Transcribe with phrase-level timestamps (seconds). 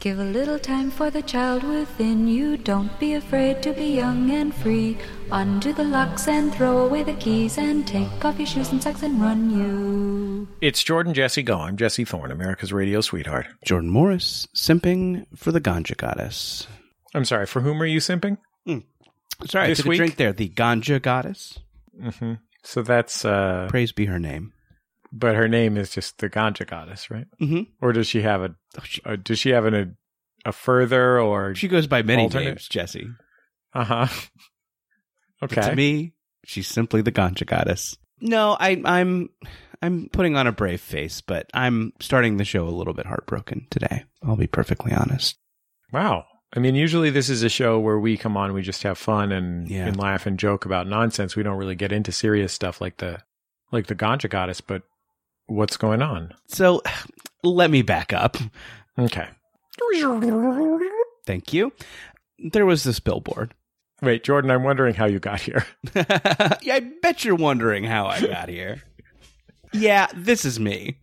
[0.00, 2.56] Give a little time for the child within you.
[2.56, 4.96] Don't be afraid to be young and free.
[5.32, 9.02] Undo the locks and throw away the keys and take off your shoes and socks
[9.02, 10.46] and run you.
[10.60, 11.58] It's Jordan Jesse Go.
[11.58, 13.48] I'm Jesse Thorne, America's radio sweetheart.
[13.64, 16.68] Jordan Morris, simping for the ganja goddess.
[17.12, 18.38] I'm sorry, for whom are you simping?
[19.46, 19.98] Sorry, This I took a week?
[19.98, 20.32] drink there.
[20.32, 21.58] The ganja goddess.
[22.00, 24.52] hmm So that's, uh, Praise be her name.
[25.12, 27.26] But her name is just the Ganja Goddess, right?
[27.40, 27.62] Mm-hmm.
[27.80, 28.54] Or does she have a,
[28.84, 32.44] She, a does she have an, a, a further or, she goes by many Alternate-
[32.46, 33.08] names, Jesse.
[33.74, 34.06] uh huh.
[35.40, 35.70] But Okay.
[35.70, 37.96] to me, she's simply the ganja goddess.
[38.20, 39.28] No, I, I'm
[39.80, 43.68] I'm putting on a brave face, but I'm starting the show a little bit heartbroken
[43.70, 44.02] today.
[44.24, 45.38] I'll be perfectly honest.
[45.92, 46.24] Wow.
[46.56, 49.30] I mean, usually this is a show where we come on, we just have fun
[49.30, 49.86] and, Yeah.
[49.86, 51.36] and laugh and joke about nonsense.
[51.36, 53.20] We don't really get into serious stuff like the,
[53.70, 54.82] like the Ganja Goddess, but
[55.48, 56.32] what's going on?
[56.46, 56.82] So
[57.42, 58.36] let me back up.
[58.98, 59.28] Okay.
[61.26, 61.72] Thank you.
[62.38, 63.54] There was this billboard.
[64.00, 65.66] Wait, Jordan, I'm wondering how you got here.
[65.94, 68.82] yeah, I bet you're wondering how I got here.
[69.72, 70.98] yeah, this is me.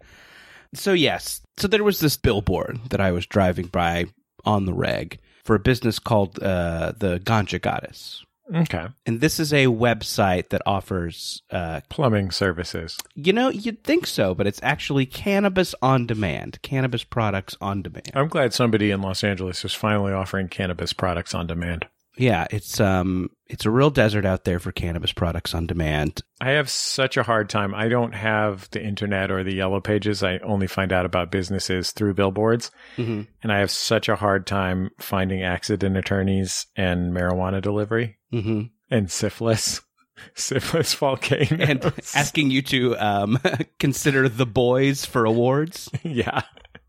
[0.73, 4.05] So yes, so there was this billboard that I was driving by
[4.45, 8.87] on the reg for a business called uh, the Ganja Goddess, Okay.
[9.05, 12.97] and this is a website that offers, uh, Plumbing services.
[13.15, 18.11] you know, you'd think so, but it's actually cannabis on demand, cannabis products on demand.
[18.13, 21.87] I'm glad somebody in Los Angeles is finally offering cannabis products on demand.
[22.17, 26.21] Yeah, it's um, it's a real desert out there for cannabis products on demand.
[26.41, 27.75] I have such a hard time.
[27.75, 30.23] I don't have the internet or the yellow pages.
[30.23, 32.71] I only find out about businesses through billboards.
[32.97, 33.23] Mm-hmm.
[33.43, 38.61] And I have such a hard time finding accident attorneys and marijuana delivery Mm-hmm.
[38.89, 39.81] and syphilis.
[40.33, 41.51] Syphilis volcanoes.
[41.69, 43.37] and asking you to um,
[43.79, 45.89] consider the boys for awards.
[46.03, 46.43] yeah.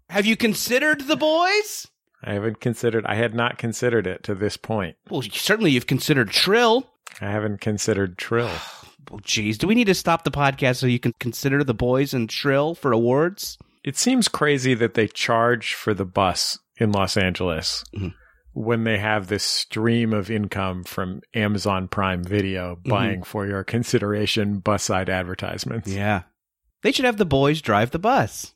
[0.09, 1.89] Have you considered the boys?
[2.25, 4.97] I haven't considered, I had not considered it to this point.
[5.11, 6.91] Well, certainly you've considered Shrill.
[7.21, 8.51] I haven't considered Shrill.
[9.09, 12.13] Well, geez, do we need to stop the podcast so you can consider the boys
[12.13, 13.57] and Shrill for awards?
[13.85, 18.15] It seems crazy that they charge for the bus in Los Angeles Mhm.
[18.53, 24.59] when they have this stream of income from Amazon Prime Video buying for your consideration
[24.59, 25.87] bus side advertisements.
[25.89, 26.23] Yeah,
[26.83, 28.56] they should have the boys drive the bus.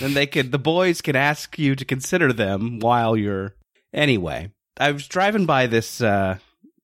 [0.00, 0.52] Then they could.
[0.52, 3.54] The boys can ask you to consider them while you're.
[3.92, 6.38] Anyway, I was driving by this uh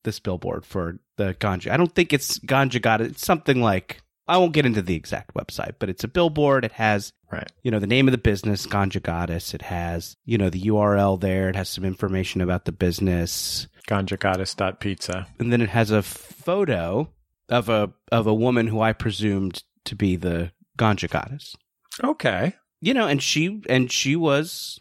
[0.05, 1.71] this billboard for the ganja.
[1.71, 3.13] I don't think it's ganja got it.
[3.13, 6.65] It's something like I won't get into the exact website, but it's a billboard.
[6.65, 7.51] It has Right.
[7.63, 9.55] you know the name of the business, Ganja Goddess.
[9.55, 11.49] It has you know the URL there.
[11.49, 15.27] It has some information about the business, GanjaGoddess.pizza.
[15.39, 17.09] and then it has a photo
[17.49, 21.55] of a of a woman who I presumed to be the Ganja Goddess.
[22.03, 22.55] Okay.
[22.83, 24.81] You know, and she and she was,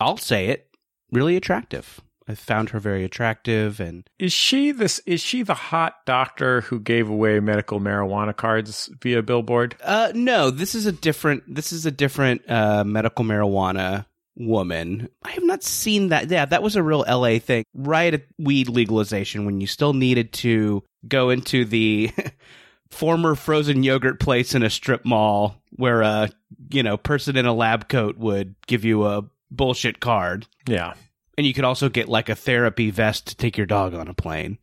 [0.00, 0.68] I'll say it,
[1.12, 2.00] really attractive.
[2.28, 6.80] I found her very attractive, and Is she this is she the hot doctor who
[6.80, 9.76] gave away medical marijuana cards via billboard?
[9.84, 11.42] uh, no, this is a different.
[11.46, 15.08] This is a different uh, medical marijuana woman.
[15.22, 16.28] I have not seen that.
[16.30, 17.64] Yeah, that was a real LA thing.
[17.74, 22.10] Right at weed legalization, when you still needed to go into the
[22.90, 26.30] former frozen yogurt place in a strip mall, where a
[26.70, 30.46] you know person in a lab coat would give you a bullshit card.
[30.68, 30.94] Yeah,
[31.38, 34.14] And you could also get like a therapy vest to take your dog on a
[34.14, 34.58] plane.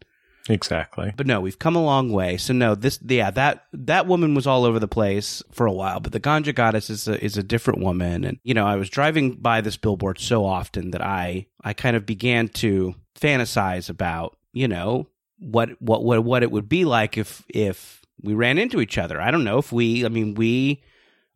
[0.50, 1.14] exactly.
[1.16, 2.38] But no, we've come a long way.
[2.38, 6.00] So no, this yeah, that that woman was all over the place for a while,
[6.00, 8.90] but the Ganja Goddess is a is a different woman and you know, I was
[8.90, 14.36] driving by this billboard so often that I I kind of began to fantasize about,
[14.52, 15.08] you know,
[15.40, 19.22] what what what what it would be like if if we ran into each other.
[19.22, 20.82] I don't know if we I mean, we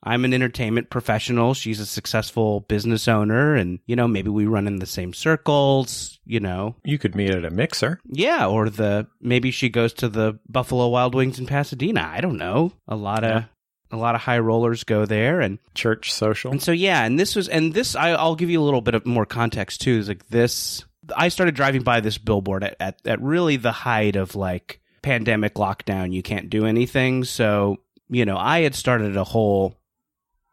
[0.04, 1.54] I'm an entertainment professional.
[1.54, 6.20] She's a successful business owner and you know, maybe we run in the same circles,
[6.26, 6.76] you know.
[6.84, 8.00] You could meet at a mixer.
[8.06, 12.10] Yeah, or the maybe she goes to the Buffalo Wild Wings in Pasadena.
[12.14, 12.72] I don't know.
[12.88, 13.46] A lot of
[13.92, 16.52] a lot of high rollers go there, and Church social.
[16.52, 18.96] and so yeah, and this was and this I, I'll give you a little bit
[18.96, 19.98] of more context too.
[19.98, 20.84] Is like this.
[21.16, 25.54] I started driving by this billboard at, at at really the height of like pandemic
[25.54, 26.14] lockdown.
[26.14, 27.78] You can't do anything, so
[28.10, 29.76] you know I had started a whole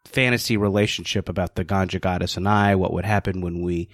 [0.04, 2.76] fantasy relationship about the ganja goddess and I.
[2.76, 3.88] What would happen when we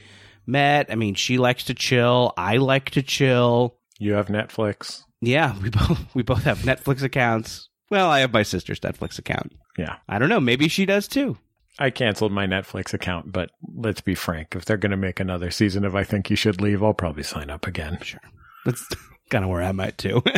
[0.46, 0.86] met?
[0.90, 2.34] I mean, she likes to chill.
[2.36, 3.76] I like to chill.
[3.98, 5.02] You have Netflix.
[5.20, 7.68] Yeah, we both we both have Netflix accounts.
[7.90, 9.52] Well, I have my sister's Netflix account.
[9.76, 9.96] Yeah.
[10.08, 10.40] I don't know.
[10.40, 11.38] Maybe she does too.
[11.78, 14.54] I canceled my Netflix account, but let's be frank.
[14.54, 17.22] If they're going to make another season of I Think You Should Leave, I'll probably
[17.22, 17.98] sign up again.
[18.02, 18.20] Sure.
[18.66, 18.86] That's
[19.30, 20.22] kind of where I'm at too.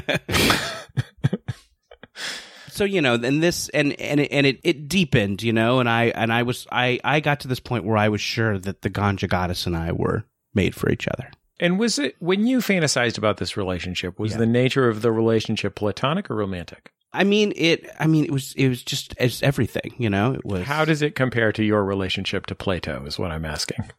[2.69, 5.89] so you know, and this and and it, and it, it deepened, you know, and
[5.89, 8.83] I and I was I I got to this point where I was sure that
[8.83, 10.25] the ganja goddess and I were
[10.55, 11.31] made for each other.
[11.61, 14.19] And was it when you fantasized about this relationship?
[14.19, 14.39] Was Yeah.
[14.39, 16.93] the nature of the relationship platonic or romantic?
[17.13, 17.89] I mean it.
[17.99, 20.33] I mean it was it was just it's everything, you know.
[20.35, 23.05] It was How does it compare to your relationship to Plato?
[23.05, 23.91] Is what I'm asking.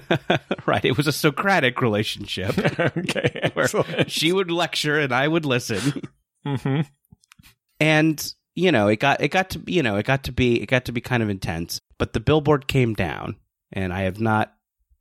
[0.66, 0.84] right.
[0.84, 2.56] It was a Socratic relationship.
[2.80, 4.10] okay, where excellent.
[4.10, 6.02] she would lecture and I would listen.
[6.46, 6.80] hmm
[7.80, 10.60] and you know it got it got to be you know it got to be
[10.62, 13.34] it got to be kind of intense but the billboard came down
[13.72, 14.54] and i have not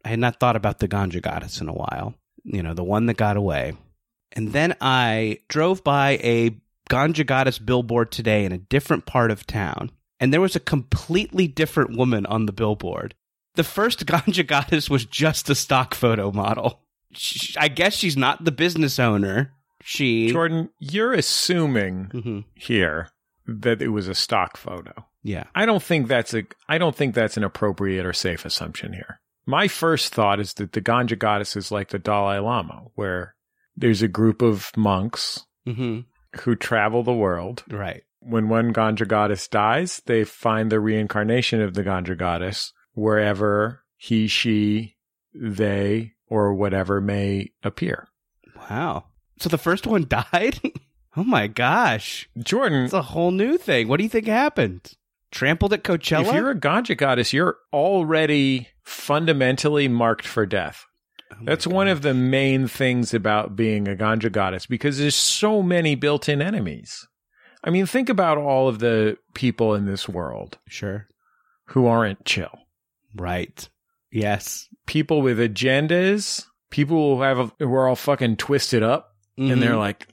[0.06, 2.14] i had not thought about the ganja goddess in a while
[2.44, 3.74] you know the one that got away
[4.32, 6.56] and then i drove by a
[6.90, 11.48] ganja goddess billboard today in a different part of town and there was a completely
[11.48, 13.16] different woman on the billboard
[13.56, 16.82] the first ganja goddess was just a stock photo model
[17.14, 22.44] Sh- i guess she's not the business owner she Jordan, you're assuming Mhm.
[22.54, 23.10] here
[23.48, 24.94] that it was a stock photo.
[25.24, 28.94] yeah I don't think that's a I don't think that's an appropriate or safe assumption
[28.94, 29.20] here.
[29.48, 33.34] My first thought is that the ganja goddess is like the Dalai Lama, where
[33.76, 36.02] there's a group of monks hmm
[36.42, 37.64] who travel the world.
[37.70, 43.84] right When one ganja goddess dies, they find the reincarnation of the ganja goddess wherever
[43.98, 44.96] he, she,
[45.34, 48.08] they, or whatever may appear.
[48.70, 49.06] Wow.
[49.40, 50.60] So the first one died?
[51.18, 52.30] oh my gosh.
[52.38, 53.88] Jordan, It's a whole new thing.
[53.88, 54.94] What do you think happened?
[55.32, 56.28] Trampled at Coachella?
[56.28, 60.86] if you're a ganja goddess, you're already fundamentally marked for death.
[61.32, 65.62] Oh That's one of the main things about being a ganja goddess because there's so
[65.64, 67.08] many built-in enemies.
[67.64, 71.08] I mean, think about all of the people in this world Sure.
[71.68, 72.58] who aren't chill.
[73.16, 73.68] Right.
[74.12, 74.68] Yes.
[74.88, 79.08] People with agendas, people who have who are all fucking twisted up
[79.40, 79.52] Mm-hmm.
[79.54, 80.08] and they're like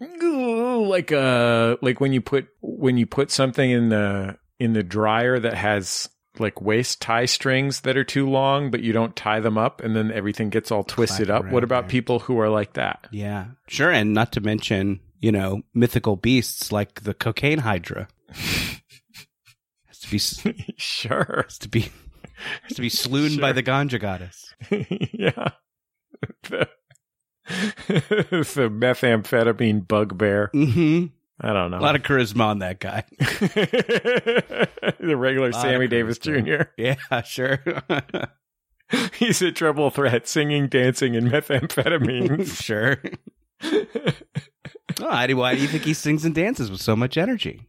[0.89, 5.41] like uh like when you put when you put something in the in the dryer
[5.41, 6.09] that has
[6.41, 9.95] like waist tie strings that are too long but you don't tie them up and
[9.97, 13.47] then everything gets all twisted up what about people who are like that Yeah.
[13.67, 13.91] Sure.
[13.91, 18.09] And not to mention, you know, mythical beasts like the cocaine hydra.
[18.31, 20.19] has to be
[20.77, 21.91] sure has to be
[22.63, 24.55] has to be slewn by the ganja goddess.
[24.71, 25.51] yeah
[26.43, 26.69] the,
[27.89, 31.07] the methamphetamine bugbear Mm-hmm.
[31.41, 33.05] I don't know A lot of charisma on that guy.
[35.01, 37.61] the regular sammy davis jr Yeah, sure.
[39.15, 42.97] he's a triple threat singing dancing and methamphetamines sure.
[44.99, 47.67] Why do, why do you think he sings and dances with so much energy?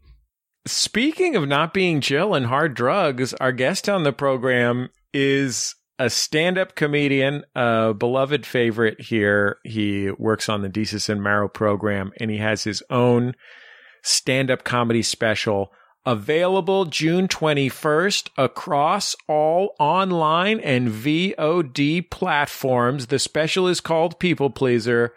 [0.66, 6.10] Speaking of not being chill and hard drugs, our guest on the program is a
[6.10, 9.58] stand up comedian, a beloved favorite here.
[9.64, 13.36] He works on the Desus and Mero program and he has his own
[14.02, 15.72] stand up comedy special
[16.06, 23.08] available June 21st across all online and VOD platforms.
[23.08, 25.14] The special is called People Pleaser.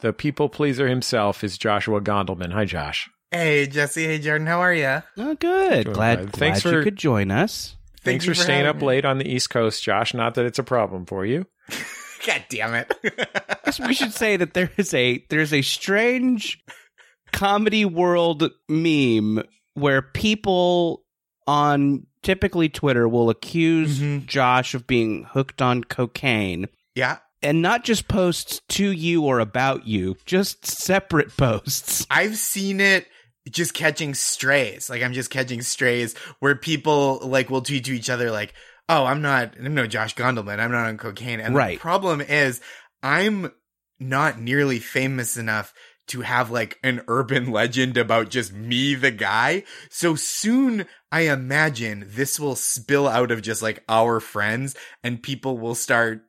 [0.00, 2.52] The people pleaser himself is Joshua Gondelman.
[2.52, 3.08] Hi, Josh.
[3.32, 4.04] Hey, Jesse.
[4.04, 4.46] Hey, Jordan.
[4.46, 5.02] How are you?
[5.16, 5.84] Oh, good.
[5.84, 7.74] Doing glad, glad Thanks you for- could join us.
[8.04, 8.86] Thanks you for, staying up me.
[8.86, 10.14] late on the East Coast, Josh.
[10.14, 11.46] Not that it's a problem for you.
[12.26, 12.92] God damn it.
[13.86, 16.58] we should say that there is a there's a strange
[17.32, 19.42] comedy world meme
[19.74, 21.04] where people
[21.46, 24.26] on typically Twitter will accuse Mhm.
[24.26, 27.18] Josh of being hooked on cocaine yeah.
[27.42, 32.06] and not just posts to you or about you, just separate posts.
[32.10, 33.06] I've seen it
[33.50, 34.88] just catching strays.
[34.90, 38.54] Like I'm just catching strays where people like will tweet to each other like,
[38.88, 40.58] "Oh, I'm not I'm no Josh Gondelman.
[40.58, 41.78] I'm not on cocaine." And Right.
[41.78, 42.60] the problem is
[43.02, 43.52] I'm
[44.00, 45.72] not nearly famous enough
[46.08, 49.64] to have like an urban legend about just me the guy.
[49.90, 55.58] So soon I imagine this will spill out of just like our friends and people
[55.58, 56.22] will start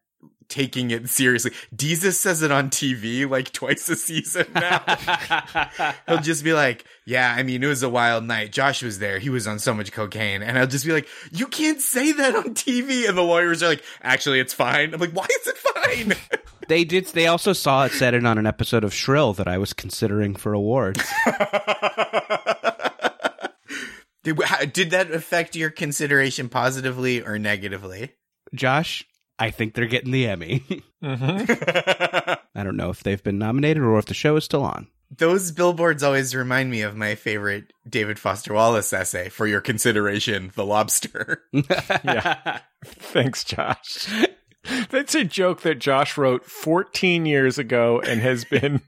[0.50, 1.52] taking it seriously.
[1.76, 4.84] Desus says it on TV like twice a season now.
[6.08, 8.52] He'll just be like, Yeah, I mean, it was a wild night.
[8.52, 9.20] Josh was there.
[9.20, 10.42] He was on so much cocaine.
[10.42, 13.08] And I'll just be like, You can't say that on TV.
[13.08, 14.94] And the lawyers are like, Actually, it's fine.
[14.94, 16.14] I'm like, Why is it fine?
[16.68, 17.06] They did.
[17.08, 20.36] They also saw it said it on an episode of Shrill that I was considering
[20.36, 21.02] for awards.
[24.24, 28.14] did, how- did that affect your consideration positively or negatively?
[28.54, 29.04] Josh,
[29.40, 30.64] I think they're getting the Emmy.
[31.02, 32.38] Mm-hmm.
[32.60, 34.88] I don't know if they've been nominated or if the show is still on.
[35.16, 40.52] Those billboards always remind me of my favorite David Foster Wallace essay for your consideration,
[40.56, 41.44] The Lobster.
[42.04, 42.60] Yeah.
[42.84, 44.10] Thanks, Josh.
[44.90, 48.82] That's a joke that Josh wrote 14 years ago and has been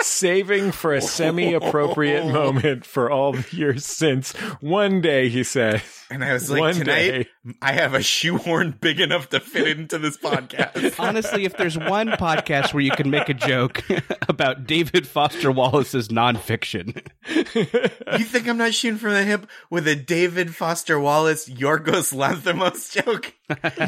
[0.00, 4.32] saving for a semi-appropriate moment for all the years since.
[4.60, 5.82] One day, he said.
[6.10, 7.28] And I was like, One tonight day.
[7.62, 11.00] I have a shoehorn big enough to fit into this podcast.
[11.00, 13.82] Honestly, if there's one podcast where you can make a joke
[14.28, 17.02] about David Foster Wallace's nonfiction,
[18.18, 22.92] you think I'm not shooting from the hip with a David Foster Wallace Yorgos Lanthimos
[22.92, 23.34] joke?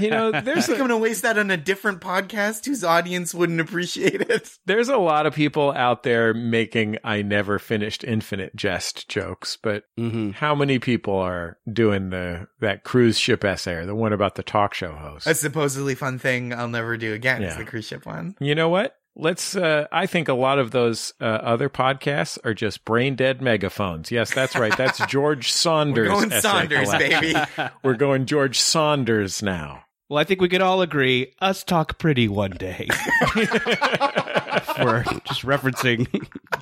[0.00, 3.34] You know, I there's think I'm gonna waste that on a different podcast whose audience
[3.34, 4.50] wouldn't appreciate it.
[4.66, 9.84] there's a lot of people out there making "I never finished Infinite" jest jokes, but
[10.00, 10.32] Mhm.
[10.34, 14.42] how many people are doing the that cruise ship essay or the one about the
[14.42, 15.26] talk show host?
[15.26, 17.58] A supposedly fun thing I'll never do again is Yeah.
[17.58, 18.36] the cruise ship one.
[18.40, 18.96] You know what?
[19.14, 19.54] Let's.
[19.54, 24.10] Uh, I think a lot of those uh, other podcasts are just brain dead megaphones.
[24.10, 24.74] Yes, that's right.
[24.74, 26.08] That's George Saunders.
[26.08, 27.20] We're going essay Saunders, collection.
[27.20, 27.70] baby.
[27.82, 29.84] We're going George Saunders now.
[30.08, 32.88] well, I think we can all agree us talk pretty one day.
[33.36, 36.06] We're just referencing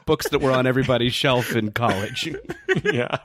[0.07, 2.35] books that were on everybody's shelf in college.
[2.85, 3.19] yeah.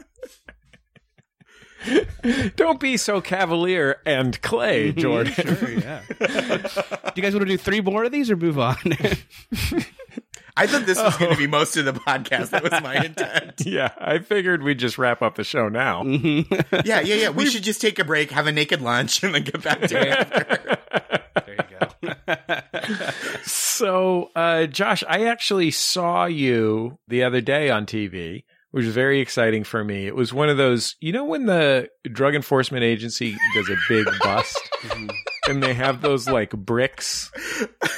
[2.55, 5.33] Don't be so Kavalier and Clay, Jordan.
[5.33, 6.01] Sure, yeah.
[6.19, 8.77] do you guys want to do three more of these or move on?
[10.57, 12.51] I thought this was going to be most of the podcast.
[12.51, 13.61] That was my intent.
[13.65, 16.03] yeah, I figured we'd just wrap up the show now.
[16.03, 17.29] Yeah, yeah, yeah.
[17.29, 19.99] We should just take a break, have a naked lunch, and then get back to
[19.99, 20.77] it after.
[21.45, 23.41] there you go.
[23.43, 29.21] So, uh, Josh, I actually saw you the other day on TV, which was very
[29.21, 30.05] exciting for me.
[30.05, 34.05] It was one of those, you know, when the Drug Enforcement Agency does a big
[34.21, 35.07] bust mm-hmm.
[35.49, 37.31] and they have those like bricks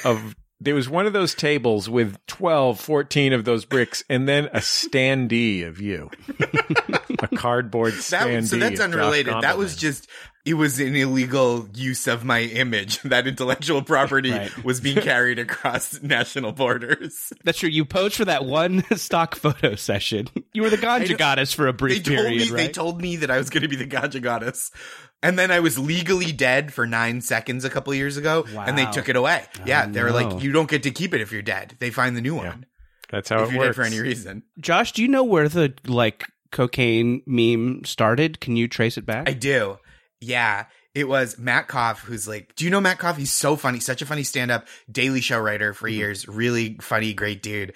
[0.06, 0.36] of.
[0.60, 4.58] There was one of those tables with 12, 14 of those bricks, and then a
[4.58, 6.10] standee of you.
[7.38, 8.48] a cardboard That, standee.
[8.48, 9.34] so that's unrelated.
[9.42, 10.08] That was just
[10.46, 13.02] it was an illegal use of my image.
[13.04, 14.64] That intellectual property Right.
[14.64, 17.34] was being carried across national borders.
[17.44, 17.68] That's true.
[17.70, 20.28] You posed for that one stock photo session.
[20.54, 22.58] You were the ganja goddess for a They brief told period, me right?
[22.58, 24.72] they told me that I was going to be the ganja goddess.
[25.24, 28.86] And then I was legally dead for nine seconds a couple years ago, and they
[28.86, 29.44] took it away.
[29.66, 30.16] yeah, they were no.
[30.16, 32.68] like, "You don't get to keep it if you're dead." They find the new one
[33.10, 33.76] That's how if it you're dead works.
[33.78, 34.44] for any reason.
[34.60, 38.40] Josh, do you know where the like cocaine meme started?
[38.40, 39.30] Can you trace it back?
[39.30, 39.78] I do.
[40.20, 40.66] Yeah.
[40.94, 43.18] It was Matt Koff, who's like, do you know Matt Koff?
[43.18, 46.00] He's so funny, such a funny stand up Daily Show writer for mm-hmm.
[46.00, 46.28] years.
[46.28, 47.74] Really funny, great dude.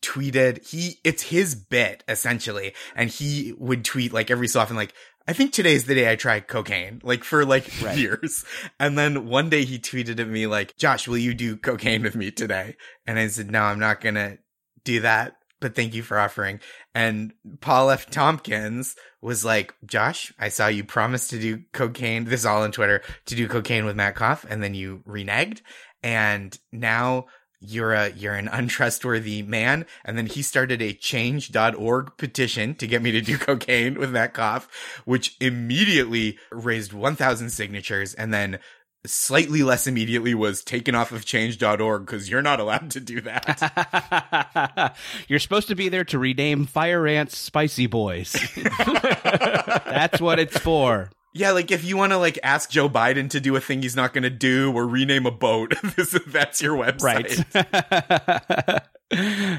[0.00, 2.72] Tweeted, he, it's his bit essentially.
[2.96, 4.94] And he would tweet like every so often, like,
[5.28, 7.98] I think today's the day I tried cocaine, like for like Right.
[7.98, 8.44] years.
[8.80, 12.16] And then one day he tweeted at me like, Josh, will you do cocaine with
[12.16, 12.76] me today?
[13.06, 14.38] And I said, no, I'm not going to
[14.84, 16.60] do that, but thank you for offering.
[16.94, 18.10] And Paul F.
[18.10, 22.24] Tompkins was like, Josh, I saw you promise to do cocaine.
[22.24, 25.62] This is all on Twitter to do cocaine with Matt Koff, and then you reneged.
[26.02, 27.26] And now
[27.64, 29.86] you're a you're an untrustworthy man.
[30.04, 34.34] And then he started a change.org petition to get me to do cocaine with Matt
[34.34, 34.68] Koff,
[35.04, 38.14] which immediately raised 1,000 signatures.
[38.14, 38.58] And then
[39.06, 44.96] slightly less immediately was taken off of change.org because you're not allowed to do that.
[45.28, 48.32] You're supposed to be there to rename Fire Ants Spicy Boys.
[48.56, 51.10] That's what it's for.
[51.34, 53.96] Yeah, like if you want to like ask Joe Biden to do a thing he's
[53.96, 57.42] not going to do or rename a boat, this that's your website.
[57.54, 58.82] Right.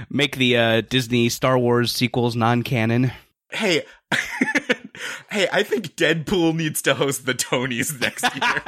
[0.09, 3.11] Make the uh, Disney Star Wars sequels non-canon.
[3.49, 3.85] Hey,
[5.33, 8.61] hey, I think Deadpool needs to host the Tonys next year.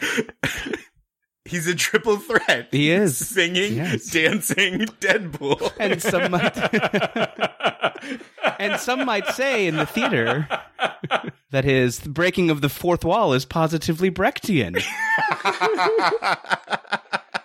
[1.46, 2.68] He's a triple threat.
[2.70, 3.16] He is.
[3.18, 4.06] singing, Yes.
[4.10, 5.72] dancing, Deadpool.
[5.78, 6.56] And some might,
[8.58, 10.48] and some might say in the theater
[11.50, 14.82] that his breaking of the fourth wall is positively Brechtian.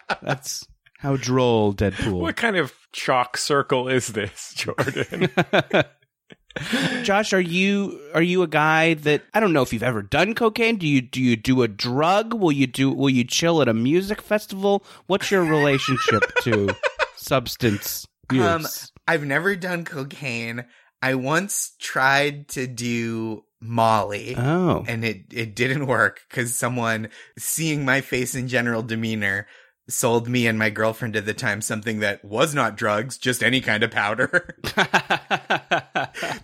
[0.21, 0.65] That's
[0.99, 2.19] how droll Deadpool.
[2.19, 5.29] What kind of chalk circle is this, Jordan?
[7.03, 10.35] Josh, are you are you a guy that I don't know if you've ever done
[10.35, 10.75] cocaine?
[10.75, 12.33] Do you do you do a drug?
[12.33, 14.83] Will you do will you chill at a music festival?
[15.07, 16.75] What's your relationship to
[17.15, 18.43] substance use?
[18.43, 18.65] Um,
[19.07, 20.65] I've never done cocaine.
[21.01, 24.35] I once tried to do Molly.
[24.37, 24.83] oh.
[24.85, 29.47] and it it didn't work because someone seeing my face and general demeanor
[29.89, 33.61] sold me and my girlfriend at the time something that was not drugs just any
[33.61, 34.55] kind of powder.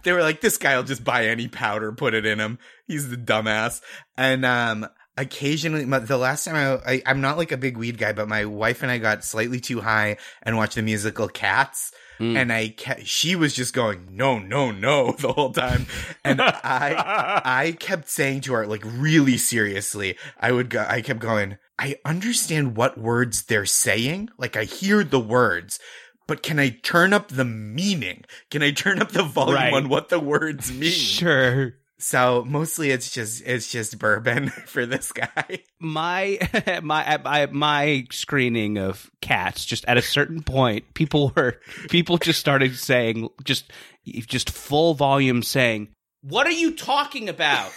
[0.04, 2.60] They were like this guy will just buy any powder put it in him.
[2.86, 3.82] He's the dumbass.
[4.16, 4.88] And um
[5.18, 8.44] occasionally the last time I, I i'm not like a big weed guy but my
[8.44, 12.38] wife and i got slightly too high and watched the musical cats Mm.
[12.38, 15.86] and i kept, she was just going no no no the whole time
[16.24, 21.20] and i i kept saying to her like really seriously i would go i kept
[21.20, 25.80] going i understand what words they're saying like i hear the words
[26.28, 28.24] but can I turn up the meaning?
[28.50, 29.72] Can I turn up the volume Right.
[29.74, 30.90] on what the words mean?
[30.90, 31.76] Sure.
[31.98, 35.62] So mostly it's just it's just bourbon for this guy.
[35.80, 36.40] My
[36.84, 41.60] my my my screening of cats just at a certain point people were
[41.90, 43.72] people just started saying just
[44.06, 45.88] just full volume saying
[46.22, 47.72] what are you talking about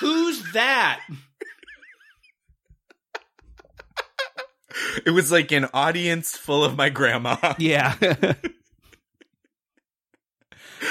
[0.00, 1.00] who's that
[5.04, 7.36] It was like an audience full of my grandma.
[7.58, 7.94] yeah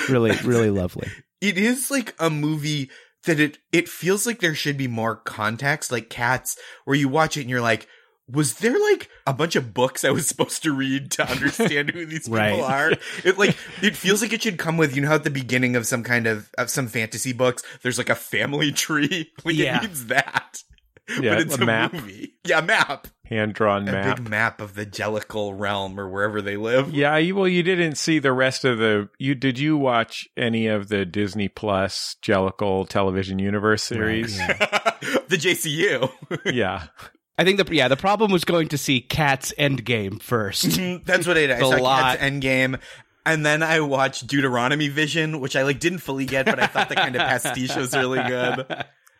[0.09, 1.09] really really lovely
[1.41, 2.89] It is like a movie
[3.25, 7.37] that it it feels like there should be more context, like Cats, where you watch
[7.37, 7.87] it and you're like,
[8.29, 12.05] was there like a bunch of books I was supposed to read to understand who
[12.05, 12.59] these people Right.
[12.59, 12.91] are?
[13.23, 15.85] It like it feels like it should come with you know at the beginning of
[15.87, 19.31] some kind of of some fantasy books there's like a family tree.
[19.43, 19.77] Like Yeah.
[19.77, 20.59] it needs that.
[21.21, 21.93] Yeah, but it's a a, map.
[21.93, 22.33] movie.
[22.45, 23.07] Yeah, map.
[23.29, 24.17] Hand drawn A map.
[24.17, 26.93] big map of the Jellicle realm or wherever they live.
[26.93, 29.09] Yeah, you, well, you didn't see the rest of the.
[29.19, 34.39] You did you watch any of the Disney Plus Jellicle Television Universe series?
[34.39, 34.57] Right,
[35.27, 36.09] the JCU.
[36.53, 36.87] yeah.
[37.39, 40.65] I think the yeah the problem was going to see Cats Endgame first.
[40.65, 41.51] Mhm, That's what I did.
[41.51, 42.17] I The saw lot.
[42.17, 42.79] Cats Endgame.
[43.27, 46.87] And then I watched Deuteronomy Vision, which I like didn't fully get, but I thought
[46.89, 48.65] the kind of pastiche was really good.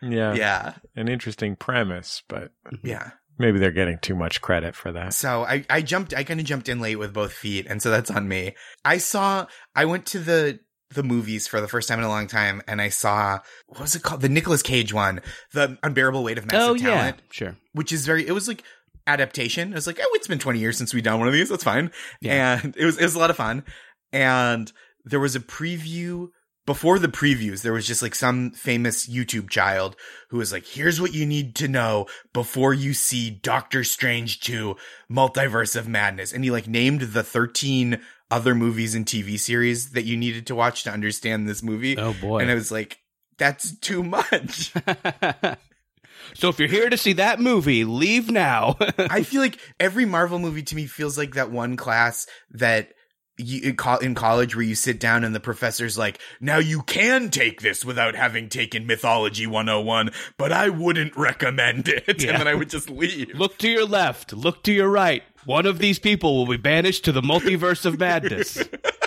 [0.00, 2.50] yeah, Yeah, An interesting premise, but
[2.82, 3.10] yeah.
[3.38, 5.14] Maybe they're getting too much credit for that.
[5.14, 7.90] So I, I jumped, I kind of jumped in late with both feet, and so
[7.90, 8.54] that's on me.
[8.84, 12.26] I saw, I went to the the movies for the first time in a long
[12.26, 15.20] time, and I saw what was it called, the Nicolas Cage one,
[15.52, 17.56] the Unbearable Weight of Massive oh yeah, Talent, sure.
[17.72, 18.62] which is very, it was like
[19.06, 19.72] adaptation.
[19.72, 21.48] I was like, oh, it's been twenty years since we've done one of these.
[21.50, 21.90] That's fine.
[22.20, 22.60] Yeah.
[22.62, 23.64] And it was it was a lot of fun.
[24.12, 24.72] And
[25.04, 26.28] there was a preview
[26.68, 29.96] before the previews, there was just like some famous YouTube child
[30.28, 34.76] who was like, here's what you need to know before you see Doctor Strange 2
[35.10, 36.30] Multiverse of Madness.
[36.30, 37.98] And he like named the 13
[38.30, 41.96] other movies and TV series that you needed to watch to understand this movie.
[41.96, 42.40] Oh boy.
[42.40, 42.98] And I was like,
[43.38, 44.70] that's too much.
[46.34, 48.76] so if you're here to see that movie, leave now.
[48.98, 52.92] I feel like every Marvel movie to me feels like that one class that
[53.38, 57.60] you in college where you sit down and the professor's like, now you can take
[57.60, 62.22] this without having taken Mythology 101, but I wouldn't recommend it.
[62.22, 62.28] Yeah.
[62.38, 63.34] And then I would just leave.
[63.34, 65.22] look to your left, look to your right.
[65.46, 68.62] One of these people will be banished to the multiverse of madness.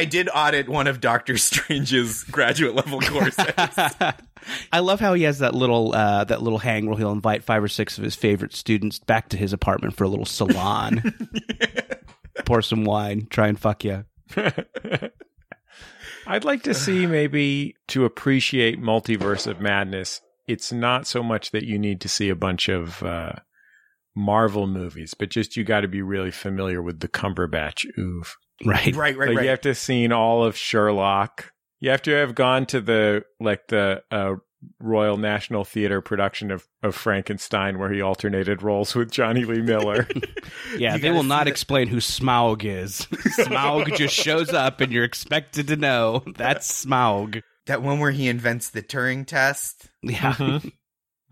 [0.00, 3.44] I did audit one of Doctor Strange's graduate level courses.
[4.72, 7.62] I love how he has that little uh, that little hang where he'll invite five
[7.62, 11.02] or six of his favorite students back to his apartment for a little salon,
[12.46, 14.06] pour some wine, try and fuck you.
[16.26, 20.22] I'd like to see maybe to appreciate Multiverse of Madness.
[20.48, 23.32] It's not so much that you need to see a bunch of uh,
[24.16, 28.38] Marvel movies, but just you got to be really familiar with the Cumberbatch oof.
[28.64, 28.94] Right.
[28.94, 29.44] right, right, like right.
[29.44, 31.50] you have to have seen all of Sherlock.
[31.80, 34.34] You have to have gone to the like the uh,
[34.78, 40.06] Royal National Theater production of, of Frankenstein where he alternated roles with Jonny Lee Miller.
[40.76, 43.06] Yeah, You they will not explain who Smaug is.
[43.10, 47.42] Smaug just shows up and you're expected to know that's Smaug.
[47.66, 49.88] that one where he invents the Turing test.
[50.02, 50.34] Yeah.
[50.34, 50.72] Mhm.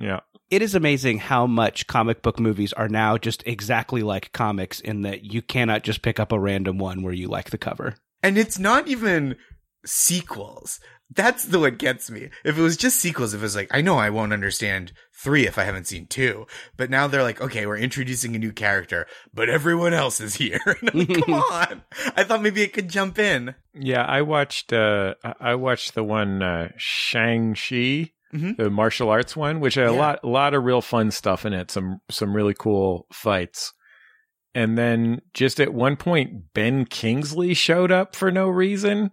[0.00, 0.20] yeah.
[0.50, 5.02] It is amazing how much comic book movies are now just exactly like comics in
[5.02, 7.96] that you cannot just pick up a random one where you like the cover.
[8.22, 9.36] And it's not even
[9.84, 10.80] sequels.
[11.14, 12.28] That's the what gets me.
[12.44, 15.46] If it was just sequels, if it was like, I know I won't understand three
[15.46, 19.06] if I haven't seen two, but now they're like, okay, we're introducing a new character,
[19.32, 20.60] but everyone else is here.
[20.64, 21.82] And I'm like, Come on.
[22.16, 23.54] I thought maybe it could jump in.
[23.74, 28.56] Yeah, I watched uh I- I watched the one uh Shang-Chi, Mhm.
[28.56, 31.52] the martial arts one, which had a lot a lot of real fun stuff in
[31.52, 33.72] it, some some really cool fights.
[34.54, 39.10] And then just at one point Ben Kingsley showed up for no reason.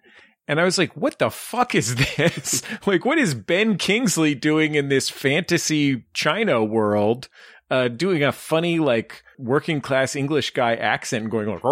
[0.47, 2.62] And I was like, what the fuck is this?
[2.86, 7.30] like, what is Ben Kingsley doing in this fantasy China world?
[7.71, 11.63] Uh, doing a funny, like, working class English guy accent and going like,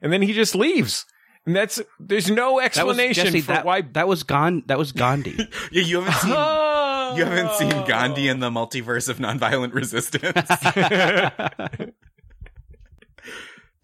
[0.00, 1.04] and then he just leaves.
[1.44, 3.80] And that's, there's no That was explanation Jesse, for that, why.
[3.80, 5.36] that was Gan- that was Gandhi.
[5.72, 7.14] Yeah, you haven't seen, Oh!
[7.16, 10.32] you haven't seen Gandhi in the multiverse of nonviolent resistance.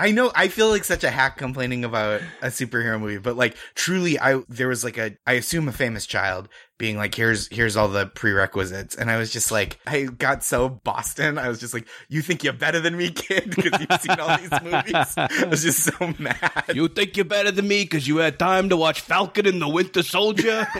[0.00, 3.56] I know I feel like such a hack complaining about a superhero movie, but like
[3.74, 7.76] truly I there was like a I assume a famous child being like here's here's
[7.76, 11.36] all the prerequisites and I was just like I got so Boston.
[11.36, 14.38] I was just like you think you're better than me, kid, because you've seen all
[14.38, 15.14] these movies.
[15.16, 16.64] I was just so mad.
[16.72, 19.68] You think you're better than me because you had time to watch Falcon and the
[19.68, 20.68] Winter Soldier?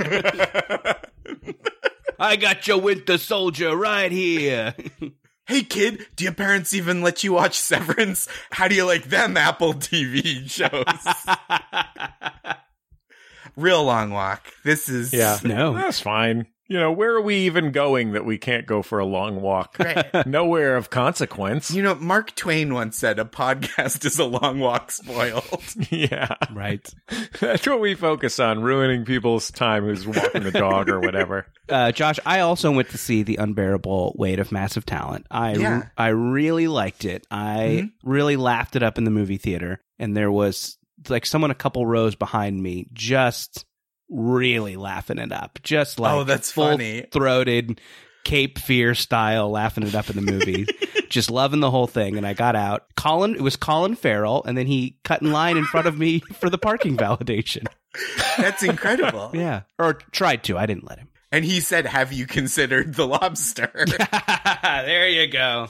[2.20, 4.74] I got your Winter Soldier right here.
[5.48, 8.28] Hey kid, do your parents even let you watch Severance?
[8.50, 10.84] How do you like them Apple TV shows?
[13.56, 14.46] Real long walk.
[14.62, 15.38] This is Yeah.
[15.42, 15.72] No.
[15.72, 16.48] That's fine.
[16.68, 19.76] You know, where are we even going that we can't go for a long walk?
[19.78, 20.06] Right.
[20.26, 21.70] Nowhere of consequence.
[21.70, 25.64] You know, Mark Twain once said a podcast is a long walk spoiled.
[25.90, 26.34] yeah.
[26.52, 26.86] Right.
[27.40, 31.46] That's what we focus on, ruining people's time who's walking the dog or whatever.
[31.70, 35.26] Uh, Josh, I also went to see The Unbearable Weight of Massive Talent.
[35.30, 35.86] I Yeah.
[35.96, 37.26] I really liked it.
[37.30, 40.76] I really laughed it up in the movie theater, and there was
[41.08, 43.64] like someone a couple rows behind me just
[44.08, 47.06] really laughing it up, just oh, like Oh, that's full funny.
[47.12, 47.80] throated
[48.24, 50.66] Cape Fear style, laughing it up in the movie,
[51.08, 52.16] just loving the whole thing.
[52.16, 52.84] And I got out.
[52.96, 56.20] Colin, it was Colin Farrell, and then he cut in line in front of me
[56.40, 57.66] for the parking validation.
[58.36, 59.30] That's incredible.
[59.34, 60.58] Yeah, or tried to.
[60.58, 61.08] I didn't let him.
[61.32, 63.70] And he said, Have you considered the lobster?
[64.54, 65.68] there you go.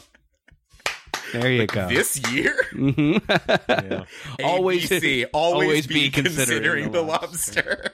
[1.32, 1.88] There you go.
[1.88, 2.54] this year?
[2.72, 3.22] Mhm.
[4.38, 4.44] Yeah.
[4.44, 7.92] Always- ABC, always, always be, be considering, considering the the lobster.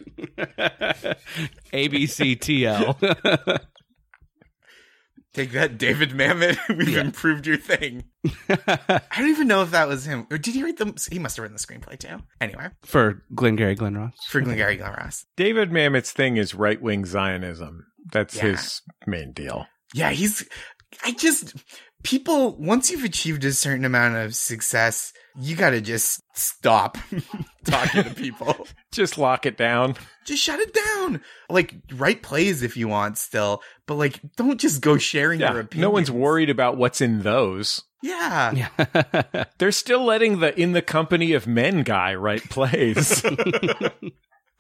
[1.72, 3.60] ABCTL.
[5.34, 6.56] Take that, David Mamet.
[6.76, 7.00] We've Yeah.
[7.00, 8.04] improved your thing.
[8.48, 10.28] I don't even know if that was him.
[10.30, 12.22] Or did he write the he must have written the screenplay too.
[12.40, 14.14] Anyway, For Glengarry Glen Ross.
[14.28, 15.26] for Glengarry Glen Ross.
[15.36, 17.84] David Mamet's thing is right wing Zionism.
[18.12, 18.42] That's Yeah.
[18.42, 19.66] his main deal.
[19.92, 20.48] Yeah, he's
[21.04, 21.54] I just
[22.04, 26.96] people once you've achieved a certain amount of success, you gotta just stop
[27.64, 28.66] talking to people.
[28.92, 29.96] Just lock it down.
[30.24, 31.20] just shut it down.
[31.50, 35.58] Like write plays if you want still, but like don't just go sharing your Yeah.
[35.62, 35.82] opinions.
[35.82, 37.82] No one's worried about what's in those.
[38.04, 38.52] Yeah.
[38.78, 39.44] Yeah.
[39.58, 43.20] They're still letting the in the company of men guy write plays.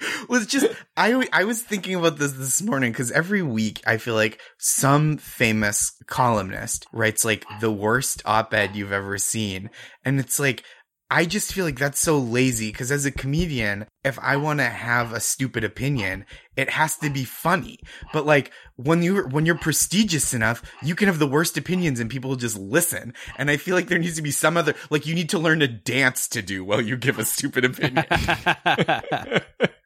[0.28, 4.14] was just I I was thinking about this this morning because every week I feel
[4.14, 9.70] like some famous columnist writes like the worst op-ed you've ever seen,
[10.04, 10.64] and it's like
[11.10, 14.64] I just feel like that's so lazy because as a comedian, if I want to
[14.64, 16.24] have a stupid opinion,
[16.56, 17.78] it has to be funny.
[18.12, 22.10] But like when you when you're prestigious enough, you can have the worst opinions and
[22.10, 23.14] people will just listen.
[23.36, 25.62] And I feel like there needs to be some other like you need to learn
[25.62, 28.06] a dance to do while you give a stupid opinion.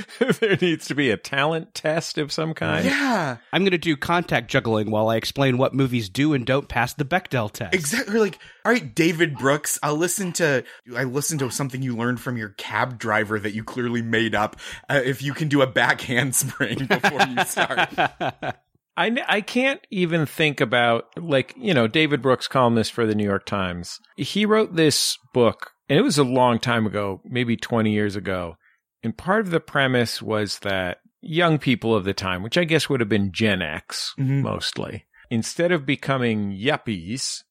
[0.40, 2.84] there needs to be a talent test of some kind.
[2.84, 3.36] yeah.
[3.52, 6.94] I'm going to do contact juggling while I explain what movies do and don't pass
[6.94, 7.74] the Bechdel test.
[7.74, 8.18] Exactly.
[8.18, 10.64] Like, all right, David Brooks, I'll listen to,
[10.96, 14.56] I listen to something you learned from your cab driver that you clearly made up.
[14.88, 17.90] Uh, if you can do a back handspring before you start.
[18.96, 23.24] I, I can't even think about like you know David Brooks columnist for the New
[23.24, 23.98] York Times.
[24.16, 28.56] He wrote this book, and it was a long time ago, maybe twenty years ago.
[29.02, 32.88] And part of the premise was that young people of the time, which I guess
[32.88, 34.42] would have been Gen X Mhm.
[34.42, 37.42] mostly, instead of becoming yuppies,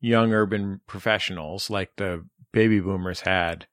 [0.00, 3.66] young urban professionals like the baby boomers had,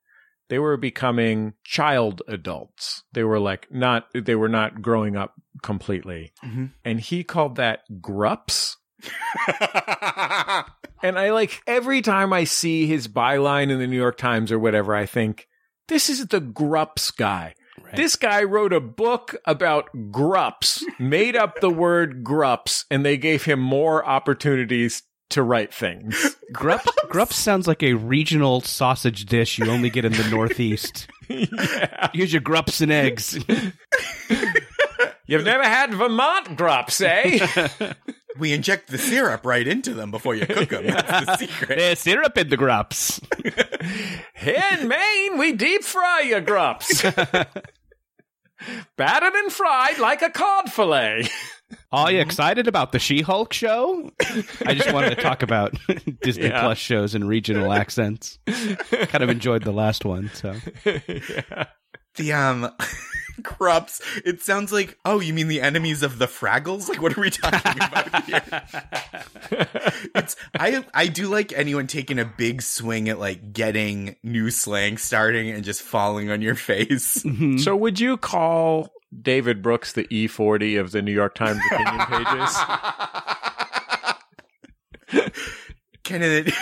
[0.48, 3.02] they were becoming child adults.
[3.12, 6.32] They were like not they were not growing up completely.
[6.44, 6.70] Mhm.
[6.84, 8.76] And he called that grups.
[11.02, 14.58] And I like every time I see his byline in the New York Times or
[14.58, 15.46] whatever, I think,
[15.88, 17.54] this is the grups guy.
[17.82, 17.96] Right.
[17.96, 23.44] This guy wrote a book about grups, made up the word grups, and they gave
[23.44, 26.36] him more opportunities to write things.
[26.52, 31.08] Grups, Grups sounds like a regional sausage dish you only get in the Northeast.
[31.28, 32.10] yeah.
[32.14, 33.36] Here's your grups and eggs.
[35.26, 37.44] You've never had Vermont grups, eh?
[38.38, 40.86] We inject the syrup right into them before you cook them.
[40.86, 41.78] That's the secret.
[41.78, 43.20] There's syrup in the grubs.
[44.44, 47.02] In Maine, we deep fry your grubs.
[48.96, 51.28] Battered and fried like a cod fillet.
[51.92, 54.10] Are you excited about the She-Hulk show?
[54.64, 55.74] I just wanted to talk about
[56.22, 56.60] Disney Yeah.
[56.60, 58.38] Plus shows and regional accents.
[58.46, 60.54] kind of enjoyed the last one, so
[62.16, 62.70] The, um,
[63.42, 66.88] Krups, it sounds like, oh, you mean the enemies of the Fraggles?
[66.88, 68.42] Like, what are we talking about here?
[70.14, 74.96] it's I I do like anyone taking a big swing at like getting new slang
[74.96, 77.24] starting and just falling on your face.
[77.58, 78.90] So, would you call
[79.22, 82.06] David Brooks the E40 of the New York Times opinion
[85.10, 85.30] pages?
[86.02, 86.54] Candidate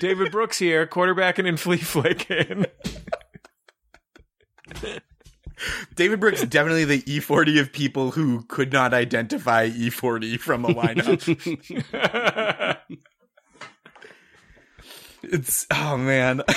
[0.00, 2.66] David Brooks here, quarterbacking and flea flicking.
[5.94, 11.22] David Brooks definitely the E40 of people who could not identify E40 from a lineup.
[15.22, 16.42] it's oh man.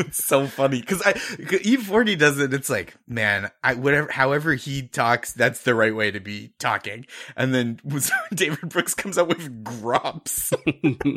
[0.00, 2.52] it's so funny because I E40 does it.
[2.52, 7.06] It's like, man, I whatever, however he talks, that's the right way to be talking.
[7.36, 7.80] And then
[8.34, 10.52] David Brooks comes out with grops.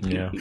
[0.06, 0.32] yeah,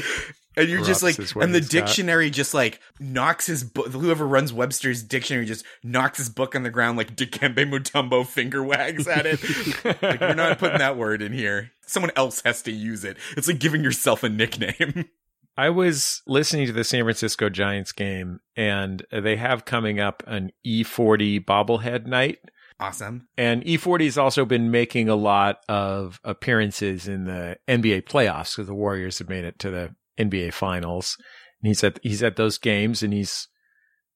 [0.57, 1.87] and you're just like, and the he's got.
[1.87, 3.88] dictionary just like knocks his book.
[3.88, 8.62] Whoever runs Webster's dictionary just knocks his book on the ground like Dikembe Mutombo finger
[8.62, 9.41] wags at it.
[10.03, 11.73] like, we're not putting that word in here.
[11.87, 13.17] Someone else has to use it.
[13.37, 15.09] It's like giving yourself a nickname.
[15.57, 20.51] I was listening to the San Francisco Giants game, and they have coming up an
[20.67, 22.38] E40 bobblehead night.
[22.81, 23.29] awesome.
[23.37, 28.67] And E40 has also been making a lot of appearances in the NBA playoffs because
[28.67, 31.16] the Warriors have made it to the NBA finals.
[31.62, 33.48] And he's at he's at those games and he's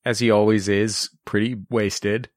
[0.05, 2.29] as he always is, pretty wasted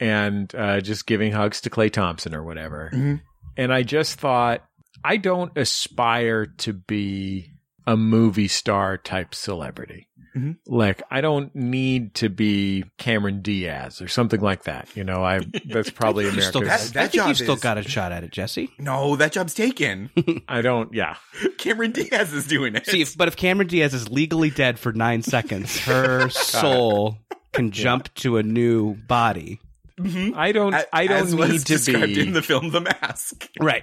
[0.00, 2.90] and uh, just giving hugs to Klay Thompson or whatever.
[2.94, 3.20] Mhm.
[3.56, 4.62] And I just thought
[5.04, 7.50] I don't aspire to be
[7.88, 10.06] a movie star type celebrity.
[10.36, 10.56] Mhm.
[10.66, 14.94] Like I don't need to be Cameron Diaz or something like that.
[14.94, 16.90] You know, I that's probably You still America's.
[16.90, 18.70] got, That I think you job still is- got a shot at it, Jesse.
[18.78, 20.10] No, that job's taken.
[20.48, 20.92] I don't.
[20.92, 21.16] Yeah,
[21.56, 22.84] Cameron Diaz is doing it.
[22.86, 27.16] See, if, but if Cameron Diaz is legally dead for nine seconds, her soul
[27.54, 29.60] can jump to a new body.
[29.98, 30.36] Mhm.
[30.36, 30.74] I don't.
[30.74, 32.20] A- I don't as was need to described be.
[32.20, 33.48] in the film The Mask.
[33.58, 33.82] Right.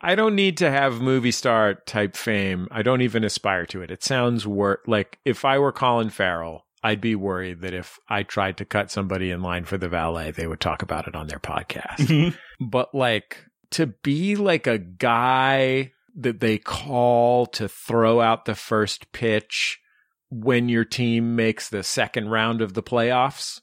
[0.00, 2.68] I don't need to have movie star type fame.
[2.70, 3.90] I don't even aspire to it.
[3.90, 8.22] It sounds wor- like if I were Colin Farrell, I'd be worried that if I
[8.22, 11.26] tried to cut somebody in line for the valet, they would talk about it on
[11.26, 11.98] their podcast.
[11.98, 12.66] Mm-hmm.
[12.66, 19.12] but like to be like a guy that they call to throw out the first
[19.12, 19.78] pitch
[20.30, 23.60] when your team makes the second round of the playoffs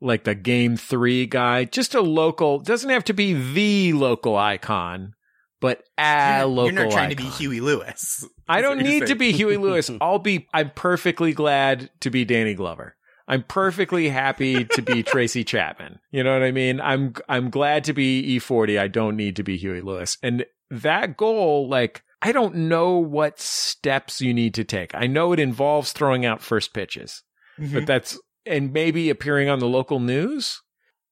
[0.00, 5.14] like the game three guy just a local doesn't have to be the local icon
[5.64, 7.16] but a you're, local you're not trying icon.
[7.16, 8.24] to be Huey Lewis.
[8.46, 9.90] I don't That's what need to be Huey Lewis.
[10.00, 10.46] I'll be.
[10.52, 12.96] I'm perfectly glad to be Danny Glover.
[13.26, 15.98] I'm perfectly happy to be Tracy Chapman.
[16.10, 16.80] You know what I mean?
[16.82, 18.78] I'm I'm glad to be E40.
[18.78, 20.18] I don't need to be Huey Lewis.
[20.22, 24.94] And that goal, like, I don't know what steps you need to take.
[24.94, 27.22] I know it involves throwing out first pitches,
[27.58, 27.72] Mhm.
[27.72, 30.60] but that's and maybe appearing on the local news.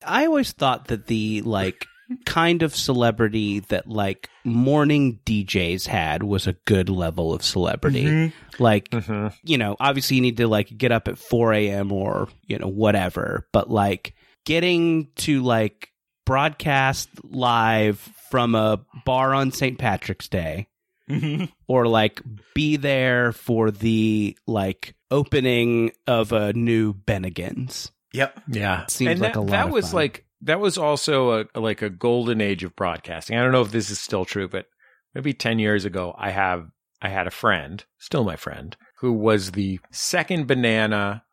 [0.04, 1.86] I always thought that the like
[2.26, 8.04] kind of celebrity that like morning DJs had was a good level of celebrity.
[8.04, 8.32] Mhm.
[8.58, 9.28] Like, Mm-hmm.
[9.44, 11.90] you know, obviously you need to like get up at 4 a.m.
[11.92, 15.90] or, you know, whatever, but like getting to like
[16.26, 17.98] broadcast live
[18.30, 19.78] from a bar on St.
[19.78, 20.68] Patrick's Day
[21.10, 21.50] Mhm.
[21.68, 22.20] or like
[22.54, 27.90] be there for the like opening of a new Bennigan's.
[28.14, 28.42] Yep.
[28.48, 29.94] Yeah, Seems and like that, a lot That of was fun.
[29.96, 33.38] like that was also a like a golden age of broadcasting.
[33.38, 34.66] I don't know if this is still true, but
[35.14, 36.68] maybe ten years ago, I have
[37.00, 41.24] I had a friend, still my friend, who was the second banana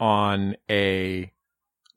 [0.00, 1.32] on a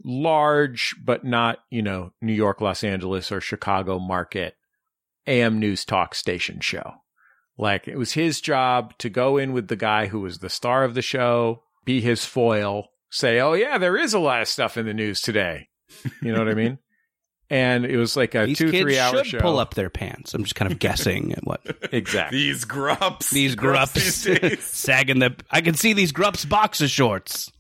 [0.04, 4.56] large but not you know New York, Los Angeles, or Chicago market
[5.28, 6.94] AM news talk station show.
[7.58, 10.84] Like it was his job to go in with the guy who was the star
[10.84, 14.78] of the show, be his foil, say, "Oh yeah, there is a lot of stuff
[14.78, 15.70] in the news today."
[16.22, 16.78] You know what I mean?
[17.50, 19.40] And it was like a These two kids three hour should show.
[19.40, 20.34] pull up their pants.
[20.34, 21.62] I'm just kind of guessing at what
[21.94, 22.40] exactly.
[22.40, 23.30] These grups.
[23.30, 24.64] these Grups grups these days.
[24.64, 25.36] sagging the.
[25.52, 27.52] I can see these grups boxer shorts.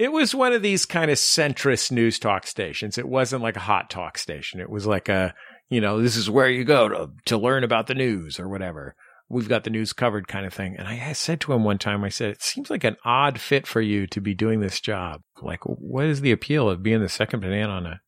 [0.00, 2.98] It was one of these kind of centrist news talk stations.
[2.98, 4.58] It wasn't like a hot talk station.
[4.60, 5.34] It was like a,
[5.68, 8.96] you know, this is where you go to to learn about the news or whatever.
[9.32, 10.74] We've got the news covered kind of thing.
[10.76, 13.64] And I, said to him one time, I said, it seems like an odd fit
[13.64, 15.22] for you to be doing this job.
[15.40, 18.00] Like, what is the appeal of being the second banana on a?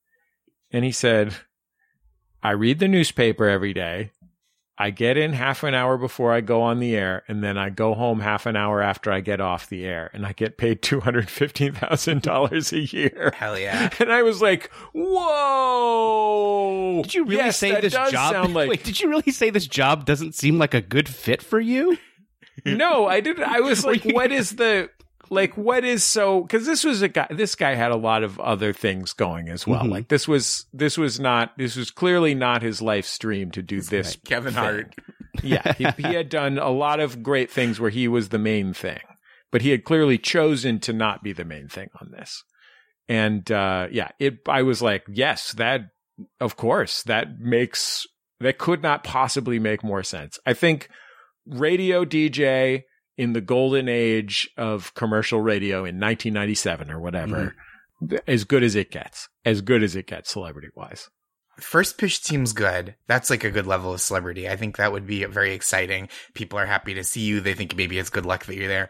[0.72, 1.36] And he said,
[2.42, 4.10] I read the newspaper every day.
[4.82, 7.70] I get in half an hour before I go on the air, and then I
[7.70, 10.82] go home half an hour after I get off the air, and I get paid
[10.82, 13.32] two hundred fifteen thousand dollars a year.
[13.36, 13.90] Hell yeah.
[14.00, 14.72] And I was like,
[15.72, 18.50] "Whoa!" Did you really Yes, say this job?
[18.52, 21.60] Like Wait, did you really say this job doesn't seem like a good fit for
[21.60, 21.96] you?
[22.66, 23.44] no, I didn't.
[23.44, 24.90] I was like, "What is the
[25.32, 25.56] like?
[25.56, 27.26] What is so?" Because this was a guy.
[27.30, 29.84] This guy had a lot of other things going as well.
[29.84, 29.90] Mhm.
[29.90, 33.80] Like this was this was not this was clearly not his life stream to do
[33.80, 34.16] this.
[34.24, 34.62] Kevin thing.
[34.62, 34.94] Hart.
[35.42, 38.72] yeah, he, he had done a lot of great things where he was the main
[38.74, 39.00] thing,
[39.50, 42.44] but he had clearly chosen to not be the main thing on this.
[43.08, 44.40] And uh, yeah, it.
[44.48, 45.82] I was like, yes, that
[46.40, 48.06] of course that makes
[48.40, 50.38] that could not possibly make more sense.
[50.46, 50.88] I think
[51.46, 52.82] radio DJ
[53.16, 57.54] in the golden age of commercial radio in 1997 or whatever.
[58.02, 58.06] Mm-hmm.
[58.08, 61.08] th- As good as it gets, as good as it gets, celebrity wise.
[61.58, 62.94] First pitch seems good.
[63.06, 64.48] That's like a good level of celebrity.
[64.48, 66.08] I think that would be very exciting.
[66.34, 67.40] People are happy to see you.
[67.40, 68.88] They think maybe it's good luck that you're there.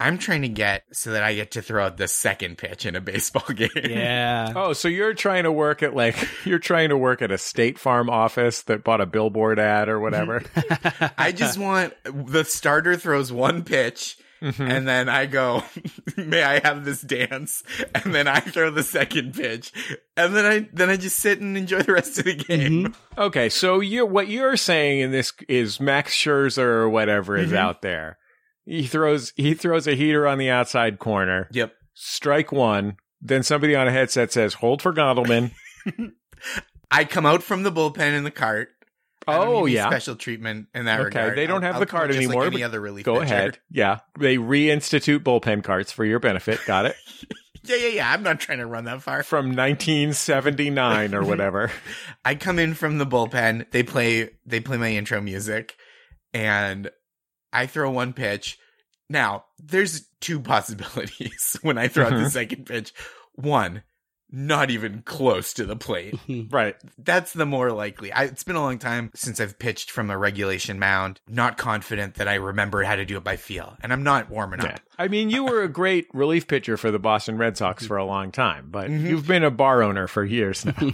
[0.00, 2.96] I'm trying to get so that I get to throw out the second pitch in
[2.96, 3.70] a baseball game.
[3.76, 4.52] Yeah.
[4.54, 7.78] Oh, so you're trying to work at like you're trying to work at a State
[7.78, 10.42] Farm office that bought a billboard ad or whatever.
[11.18, 14.68] I just want the starter throws one pitch Mhm.
[14.68, 15.62] and then I go,
[16.18, 17.62] may I have this dance?
[17.94, 19.72] And then I throw the second pitch.
[20.18, 22.94] And then I then I just sit and enjoy the rest of the game.
[23.16, 27.56] Okay, so you what you're saying in this is Max Scherzer or whatever is Mhm.
[27.56, 28.18] out there.
[28.66, 31.48] He throws he throws a heater on the outside corner.
[31.52, 31.72] Yep.
[31.94, 32.96] Strike one.
[33.20, 35.52] Then somebody on a headset says, "Hold for Gondelman."
[36.90, 38.68] I come out from the bullpen in the cart.
[39.26, 39.88] Oh yeah.
[39.88, 41.38] special treatment in that Okay, regard.
[41.38, 43.24] they don't I'll- have I'll the cart just anymore, Like any other relief Go pitcher.
[43.34, 43.58] ahead.
[43.70, 46.60] Yeah, they reinstitute bullpen carts for your benefit.
[46.66, 46.96] Got it.
[47.66, 48.12] Yeah, yeah, yeah.
[48.12, 49.22] I'm not trying to run that far.
[49.22, 51.70] From 1979 or whatever.
[52.24, 53.70] I come in from the bullpen.
[53.70, 55.74] They play they play my intro music,
[56.34, 56.90] and
[57.54, 58.58] I throw one pitch.
[59.08, 62.30] Now there's two possibilities when I throw out the Mhm.
[62.30, 62.92] second pitch.
[63.34, 63.82] One,
[64.30, 66.18] not even close to the plate.
[66.50, 66.74] right.
[66.98, 68.10] That's the more likely.
[68.12, 71.20] I, it's been a long time since I've pitched from a regulation mound.
[71.28, 74.60] Not confident that I remember how to do it by feel, and I'm not warming
[74.62, 74.74] Yeah.
[74.74, 74.80] up.
[74.98, 78.04] I mean, you were a great relief pitcher for the Boston Red Sox for a
[78.04, 79.02] long time, but Mhm.
[79.08, 80.72] you've been a bar owner for years now.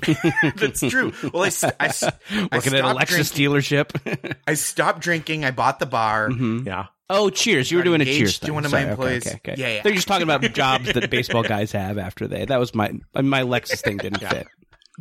[0.56, 1.12] That's true.
[1.32, 3.46] Well, I, s- I s- I Working at a stopped Lexus drinking.
[3.86, 4.36] dealership.
[4.46, 5.44] I stopped drinking.
[5.44, 6.28] I bought the bar.
[6.30, 6.66] Mhm.
[6.66, 6.86] yeah.
[7.12, 7.70] Oh, cheers!
[7.72, 8.54] You were doing a engaged cheers to thing.
[8.54, 9.26] one of my Sorry, okay, employees.
[9.26, 9.54] Okay, okay.
[9.60, 9.82] Yeah, yeah.
[9.82, 12.44] They're just talking about jobs that baseball guys have after they.
[12.44, 14.28] That was my my Lexus thing didn't Yeah.
[14.30, 14.46] fit.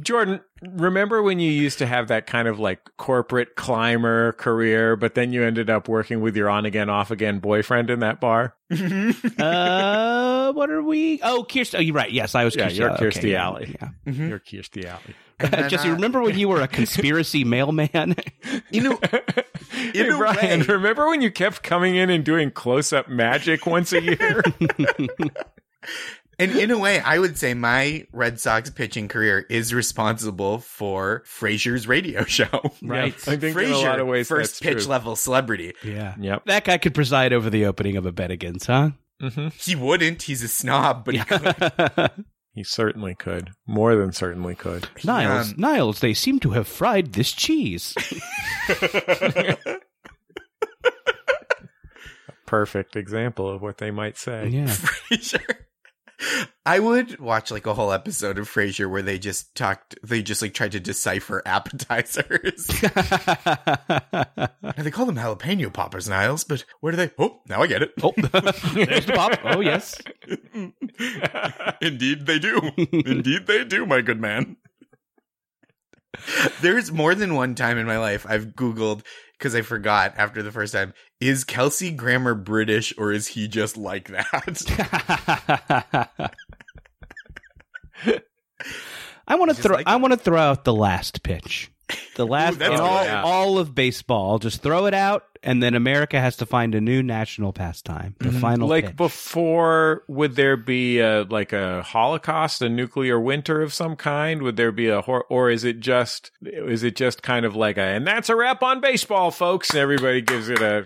[0.02, 5.16] Jordan, remember when you used to have that kind of like corporate climber career, but
[5.16, 8.56] then you ended up working with your on again, off again boyfriend in that bar?
[8.72, 11.20] uh, what are we?
[11.24, 11.76] Oh, Kirstie.
[11.78, 12.12] Oh, you're right.
[12.12, 12.56] Yes, I was.
[12.56, 12.78] Yeah, Kirstie.
[12.78, 13.76] you're Okay, Kirstie yeah, Alley.
[13.82, 13.90] Yeah.
[14.14, 14.30] Mhm.
[14.30, 15.16] You're Kirstie Alley.
[15.40, 18.16] And then, Jesse, uh, remember when you were a conspiracy mailman?
[18.72, 19.00] You know,
[19.72, 23.66] hey, a Brian, way- remember when you kept coming in and doing close up magic
[23.66, 24.44] once a year?
[26.40, 31.24] And in a way, I would say my Red Sox pitching career is responsible for
[31.26, 32.48] Frasier's radio show.
[32.82, 33.14] Right.
[33.14, 34.90] Yes, I think in a lot of ways first that's pitch true.
[34.92, 35.74] level celebrity.
[35.84, 36.16] yeah.
[36.20, 36.46] Yep.
[36.46, 38.92] That guy could preside over the opening of a bet against, huh?
[39.22, 40.22] hmm He wouldn't.
[40.24, 42.12] He's a snob, but he could.
[42.56, 43.52] He certainly could.
[43.68, 44.90] More than certainly could.
[45.06, 47.94] Niles, Um, Niles, they seem to have fried this cheese.
[52.46, 54.48] Perfect example of what they might say.
[54.48, 54.66] yeah.
[54.66, 55.56] Frasier.
[56.66, 60.42] I would watch like a whole episode of Frasier where they just talked, they just
[60.42, 62.70] like tried to decipher appetizers.
[64.62, 67.10] Now, they call them jalapeno poppers, Niles, but where do they?
[67.18, 67.92] Oh, now I get it.
[68.02, 68.14] oh,
[68.74, 69.40] there's the pop.
[69.44, 69.96] Oh, yes.
[71.82, 72.72] Indeed, they do.
[72.78, 74.58] Indeed, they do, my good man.
[76.62, 79.04] There's more than one time in my life I've Googled
[79.40, 83.78] because I forgot after the first time is Kelsey Grammer British or is he just
[83.78, 86.12] like that?
[89.28, 89.78] I want to throw.
[89.78, 91.72] like I want to throw out the last pitch.
[92.20, 92.84] The last that's in good.
[92.84, 93.24] all, Yeah.
[93.24, 94.40] all of baseball.
[94.40, 98.16] Just throw it out, and then America has to find a new national pastime.
[98.20, 98.42] The Mhm.
[98.42, 98.96] final like pitch.
[98.98, 104.58] before would there be a like a holocaust a nuclear winter of some kind would
[104.58, 107.82] there be a hor- or is it just is it just kind of like a
[107.82, 110.84] and that's a wrap on baseball folks and everybody gives it a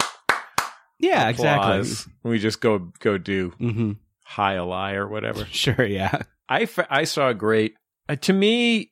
[0.99, 1.89] yeah, applause.
[2.05, 2.13] exactly.
[2.31, 5.83] we just go go do hmm high a lie or whatever Sure.
[5.85, 6.21] Yeah.
[6.47, 7.73] I, f- I saw a great
[8.07, 8.91] uh, to me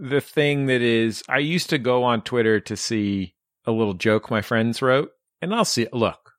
[0.00, 4.30] the thing that is I used to go on Twitter to see a little joke
[4.30, 5.10] my friends wrote
[5.42, 6.32] and I'll see look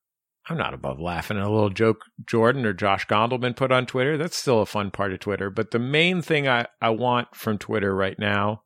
[0.50, 4.18] I'm not above laughing at a little joke Jordan or Josh Gondelman put on Twitter
[4.18, 7.58] that's still a fun part of Twitter but the main thing I I want from
[7.58, 8.64] Twitter right now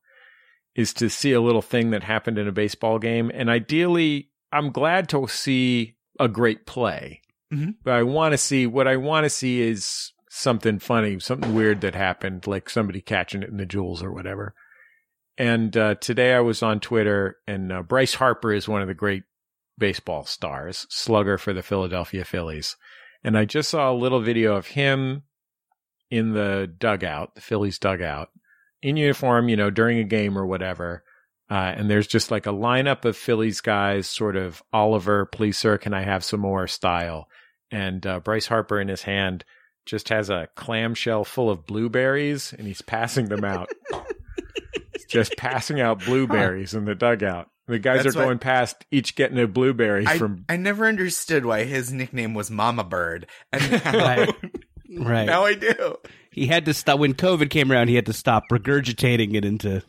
[0.76, 4.72] is to see a little thing that happened in a baseball game and ideally I'm
[4.72, 7.76] glad to see a great play Mhm.
[7.84, 11.82] but I want to see what I want to see is something funny, something weird
[11.82, 14.56] that happened, like somebody catching it in the jewels or whatever.
[15.38, 18.93] And uh, today I was on Twitter, and uh, Bryce Harper is one of the
[18.93, 19.24] great
[19.78, 22.76] baseball stars, slugger for the Philadelphia Phillies.
[23.24, 25.24] And I just saw a little video of him
[26.12, 28.30] in the dugout, the Phillies dugout,
[28.82, 31.04] in uniform, you know, during a game or whatever.
[31.50, 35.78] Uh, and there's just like a lineup of Phillies guys, sort of Oliver, please sir,
[35.78, 37.28] can I have some more style?
[37.72, 39.43] And uh, Bryce Harper in his hand
[39.86, 43.70] just has a clamshell full of blueberries and he's passing them out.
[45.04, 47.49] He's just passing out blueberries in the dugout.
[47.68, 50.43] The guys That's are going past, each getting a blueberry I, from.
[50.49, 54.36] I never understood why his nickname was Mama Bird, and now, Right.
[54.95, 55.26] Right.
[55.26, 55.97] now I do.
[56.34, 57.88] He had to stop when COVID came around.
[57.90, 59.82] He had to stop regurgitating it into.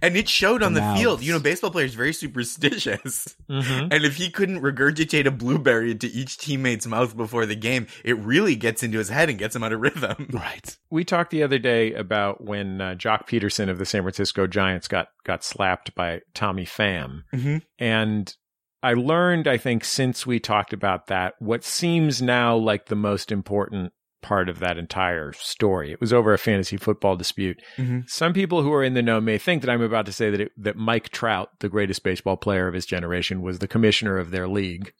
[0.00, 1.00] And it showed on the Mouths.
[1.00, 1.22] field.
[1.22, 3.36] You know, baseball players very superstitious.
[3.50, 3.88] Mhm.
[3.92, 8.16] And if he couldn't regurgitate a blueberry into each teammate's mouth before the game, it
[8.18, 10.28] really gets into his head and gets him out of rhythm.
[10.38, 10.76] Right.
[10.90, 14.88] We talked the other day about when uh, Joc Pederson of the San Francisco Giants
[14.88, 17.62] got got slapped by Tommy Pham, Mhm.
[17.78, 18.34] and
[18.82, 23.32] I learned, I think, since we talked about that, what seems now like the most
[23.32, 25.92] important part of that entire story.
[25.92, 27.60] It was over a fantasy football dispute.
[27.76, 28.08] Mhm.
[28.08, 30.40] Some people who are in the know may think that I'm about to say that
[30.40, 34.30] it, that Mike Trout, the greatest baseball player of his generation, was the commissioner of
[34.30, 34.92] their league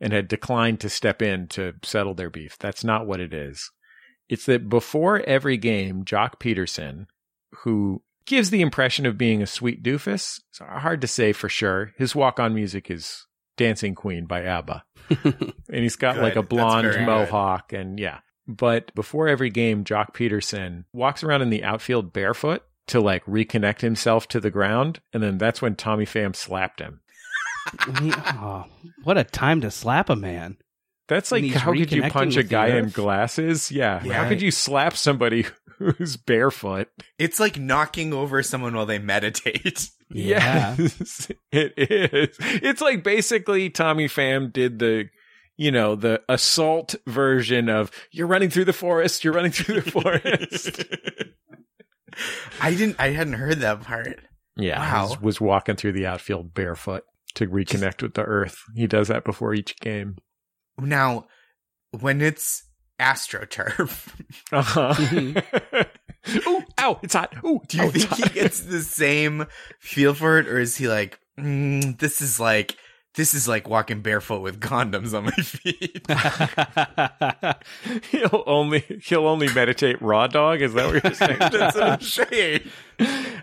[0.00, 2.58] and had declined to step in to settle their beef.
[2.58, 3.70] That's not what it is.
[4.28, 7.06] It's that before every game, Joc Pederson,
[7.62, 11.92] who gives the impression of being a sweet doofus, it's hard to say for sure.
[11.96, 13.24] His walk on music is
[13.56, 14.82] Dancing Queen by ABBA.
[15.24, 16.22] and he's got Good.
[16.24, 17.06] like a blonde very good.
[17.06, 18.18] mohawk and yeah.
[18.48, 23.80] But before every game, Joc Pederson walks around in the outfield barefoot to like reconnect
[23.80, 25.00] himself to the ground.
[25.12, 27.00] And then that's when Tommy Pham slapped him.
[28.00, 28.66] He- oh,
[29.02, 30.56] what a time to slap a man.
[31.08, 33.70] That's like, how could you punch a guy in glasses?
[33.72, 34.02] Yeah.
[34.04, 34.14] Yeah.
[34.22, 35.46] How could you slap somebody
[35.78, 36.88] who's barefoot?
[37.18, 39.90] It's like knocking over someone while they meditate.
[40.08, 40.76] Yeah.
[40.78, 42.36] Yes, it is.
[42.38, 45.08] It's like basically Tommy Pham did the,
[45.56, 49.90] you know, the assault version of you're running through the forest, you're running through the
[49.90, 50.84] forest.
[52.60, 52.96] I didn't.
[52.98, 54.20] I hadn't heard that part.
[54.56, 54.78] yeah.
[54.78, 55.08] Wow.
[55.08, 57.04] Was, was walking through the outfield barefoot
[57.34, 58.56] to reconnect with the earth.
[58.74, 60.16] He does that before each game.
[60.78, 61.26] Now,
[62.00, 62.62] when it's
[63.00, 64.08] astroturf,
[64.52, 65.84] Uh-huh.
[66.48, 67.34] Ooh, ow, it's hot.
[67.44, 69.46] Ooh, do you think he gets the same
[69.80, 72.76] feel for it, or is he like, mm, this is like,
[73.16, 76.06] this is like walking barefoot with condoms on my feet?
[78.10, 80.62] he'll only he'll only meditate raw dog.
[80.62, 81.38] Is that what you're saying?
[81.40, 82.60] That's what I'm saying.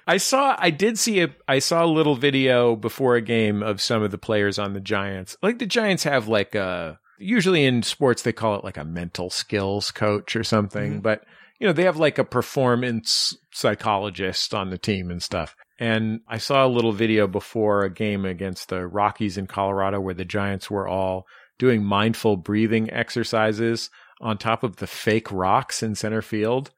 [0.07, 3.81] I saw I did see a I saw a little video before a game of
[3.81, 5.35] some of the players on the Giants.
[5.41, 9.29] Like the Giants have like a usually in sports they call it like a mental
[9.29, 11.01] skills coach or something, mm-hmm.
[11.01, 11.23] but
[11.59, 15.55] you know, they have like a performance psychologist on the team and stuff.
[15.79, 20.13] And I saw a little video before a game against the Rockies in Colorado where
[20.13, 21.25] the Giants were all
[21.57, 23.89] doing mindful breathing exercises
[24.21, 26.71] on top of the fake rocks in center field.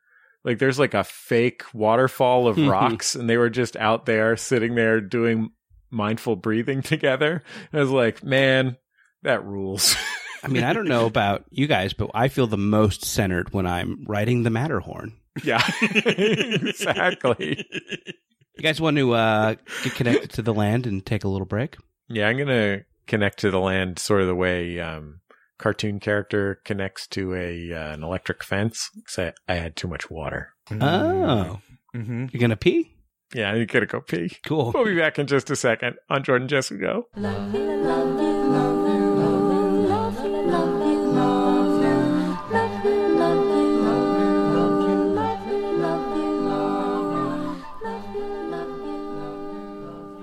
[0.43, 4.75] Like there's like a fake waterfall of rocks and they were just out there sitting
[4.75, 5.49] there doing
[5.89, 7.43] mindful breathing together.
[7.71, 8.77] And I was like, man,
[9.23, 9.95] that rules.
[10.43, 13.65] I mean, I don't know about you guys, but I feel the most centered when
[13.65, 15.13] I'm riding the Matterhorn.
[15.43, 17.65] Yeah, exactly.
[18.57, 21.77] You guys want to uh, get connected to the land and take a little break?
[22.07, 25.19] Yeah, I'm gonna connect to the land sort of the way um,
[25.57, 28.89] cartoon character connects to a uh, an electric fence.
[29.05, 30.53] 'cause I, I had too much water.
[30.71, 31.59] Oh,
[31.93, 32.91] hmm you're gonna pee?
[33.33, 34.37] Yeah, I gotta go pee.
[34.45, 34.71] Cool.
[34.73, 37.07] We'll be back in just a second on Jordan Jesse Go.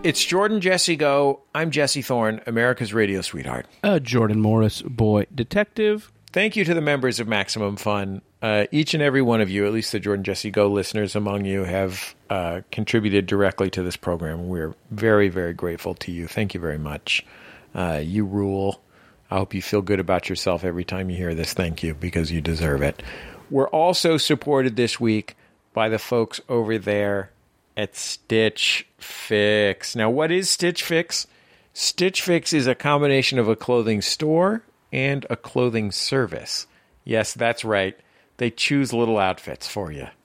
[0.05, 1.43] It's Jordan Jesse Go.
[1.55, 3.67] I'm Jesse Thorne, America's radio sweetheart.
[3.85, 6.11] Uh, Jordan Morris, boy detective.
[6.33, 8.21] Thank you to the members of Maximum Fun.
[8.41, 11.45] Uh, each and every one of you, at least the Jordan Jesse Go listeners among
[11.45, 14.49] you, have uh, contributed directly to this program.
[14.49, 16.27] We're very, very grateful to you.
[16.27, 17.25] Thank you very much.
[17.73, 18.83] Uh, you rule.
[19.31, 21.53] I hope you feel good about yourself every time you hear this.
[21.53, 23.05] Thank you, because you deserve it.
[23.51, 25.37] We're also supported this week
[25.73, 27.31] by the folks over there
[27.77, 29.97] at Stitch Fix.
[29.97, 31.27] Now, what is Stitch Fix?
[31.73, 34.63] Stitch Fix is a combination of a clothing store
[34.93, 36.67] and a clothing service.
[37.05, 37.99] Yes, that's right.
[38.37, 40.09] They choose little outfits for you.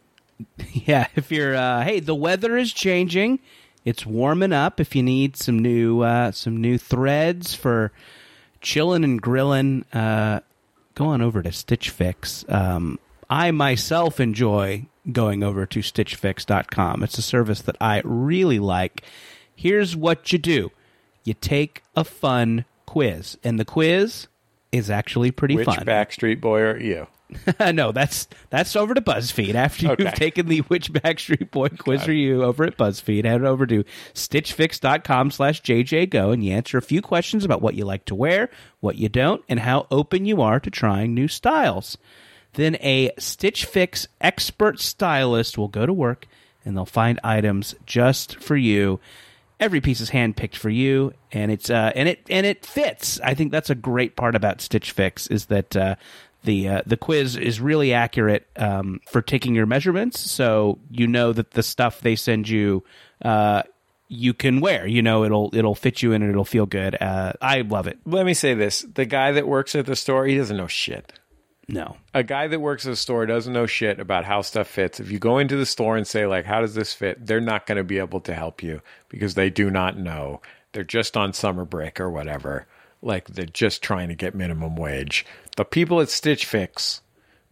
[0.72, 3.39] Yeah, if you're uh, hey, the weather is changing.
[3.84, 4.80] It's warming up.
[4.80, 7.91] If you need some new uh, some new threads for
[8.62, 10.41] chilling and grilling, uh,
[10.93, 12.45] go on over to Stitch Fix.
[12.48, 17.03] Um, I myself enjoy going over to StitchFix.com.
[17.03, 19.03] It's a service that I really like.
[19.55, 20.72] Here's what you do:
[21.24, 24.28] you take a fun quiz, and the quiz
[24.72, 25.66] is actually pretty fun.
[25.66, 25.86] Which fun.
[25.86, 27.08] Backstreet Boy are you?
[27.74, 29.53] no, that's that's over to BuzzFeed.
[29.55, 33.84] After you've taken the Which Backstreet Boy quiz review over at BuzzFeed, head over to
[34.14, 38.49] stitchfix.com slash jjgo and you answer a few questions about what you like to wear,
[38.80, 41.97] what you don't, and how open you are to trying new styles.
[42.58, 46.28] Then a Stitch Fix expert stylist will go to work
[46.66, 48.99] and they'll find items just for you.
[49.60, 53.20] every piece is handpicked for you, and it's uh, and it and it fits.
[53.22, 55.95] I think that's a great part about Stitch Fix is that uh,
[56.43, 61.34] the uh, the quiz is really accurate um, for taking your measurements, so you know
[61.34, 62.84] that the stuff they send you.
[63.22, 63.64] Uh,
[64.10, 66.95] you can wear, you know, it'll it'll fit you and it'll feel good.
[67.01, 67.99] Uh, I love it.
[68.05, 71.12] Let me say this: the guy that works at the store, he doesn't know shit.
[71.70, 75.01] No, a guy that works at a store doesn't know shit about how stuff fits.
[75.01, 77.65] If you go into the store and say like, "How does this fit?" they're not
[77.65, 80.41] going to be able to help you because they do not know.
[80.72, 82.68] They're just on summer break or whatever.
[83.01, 85.26] Like they're just trying to get minimum wage.
[85.57, 87.01] The people at Stitch Fix,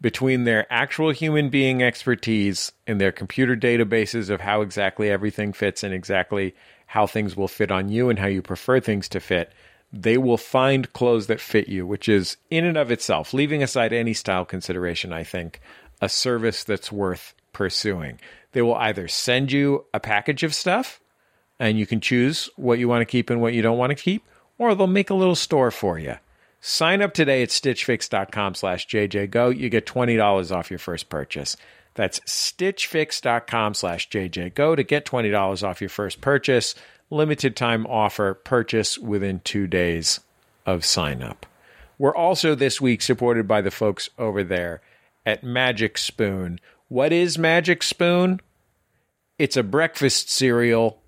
[0.02, 5.84] between their actual human being expertise and their computer databases of how exactly everything fits
[5.84, 6.56] and exactly
[6.88, 9.52] how things will fit on you and how you prefer things to fit,
[9.96, 13.94] they will find clothes that fit you, which is in and of itself, leaving aside
[13.94, 15.62] any style consideration, I think,
[16.02, 18.20] a service that's worth pursuing.
[18.52, 21.00] They will either send you a package of stuff
[21.60, 23.96] and you can choose what you want to keep and what you don't want to
[23.96, 24.26] keep,
[24.58, 26.16] or they'll make a little store for you.
[26.60, 29.58] Sign up today at stitchfix.com slash jjgo.
[29.58, 31.56] You get $20 off your first purchase.
[31.94, 36.76] That's stitchfix.com slash jjgo to get $20 off your first purchase
[37.10, 40.20] limited time offer purchase within two days
[40.66, 41.46] of sign up.
[41.98, 44.82] We're also this week supported by the folks over there
[45.26, 46.60] at Magic Spoon.
[46.90, 48.42] What is Magic Spoon?
[49.40, 51.00] It's a breakfast cereal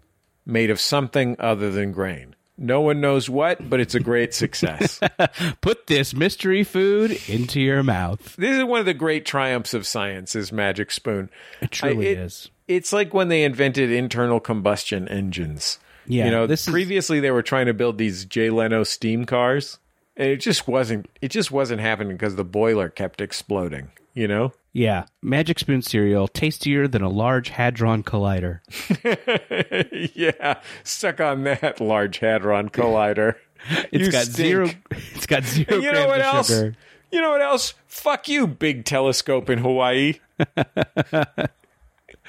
[0.46, 2.36] made of something other than grain.
[2.60, 5.00] No one knows what, but it's a great success.
[5.62, 8.36] put this mystery food into your mouth.
[8.38, 11.30] this is one of the great triumphs of science is Magic Spoon.
[11.62, 12.50] It truly I- it- is.
[12.68, 15.80] It's like when they invented internal combustion engines.
[16.08, 19.26] Yeah, you know, this is- previously they were trying to build these Jay Leno steam
[19.26, 19.78] cars,
[20.16, 21.10] and it just wasn't.
[21.22, 23.90] It just wasn't happening because the boiler kept exploding.
[24.14, 28.62] You know, Yeah, Magic Spoon cereal tastier than a large hadron collider.
[30.16, 33.36] yeah, stuck on that Large Hadron Collider.
[33.92, 34.36] It's You got stink.
[34.36, 34.70] zero.
[35.14, 36.48] It's got zero you know what else?
[36.48, 36.76] sugar.
[37.12, 37.74] You know what else?
[37.88, 40.16] Fuck you, big telescope in Hawaii.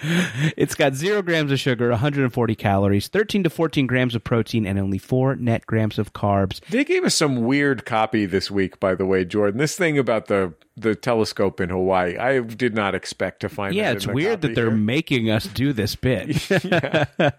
[0.56, 4.78] It's got zero grams of sugar, 140 calories, 13 to 14 grams of protein, and
[4.78, 6.60] only four net grams of carbs.
[6.70, 9.58] They gave us some weird copy this week, by the way, Jordan.
[9.58, 13.74] This thing about the the telescope in Hawaii, I did not expect to find.
[13.74, 14.76] Yeah, it's weird that they're here.
[14.76, 16.48] making us do this bit.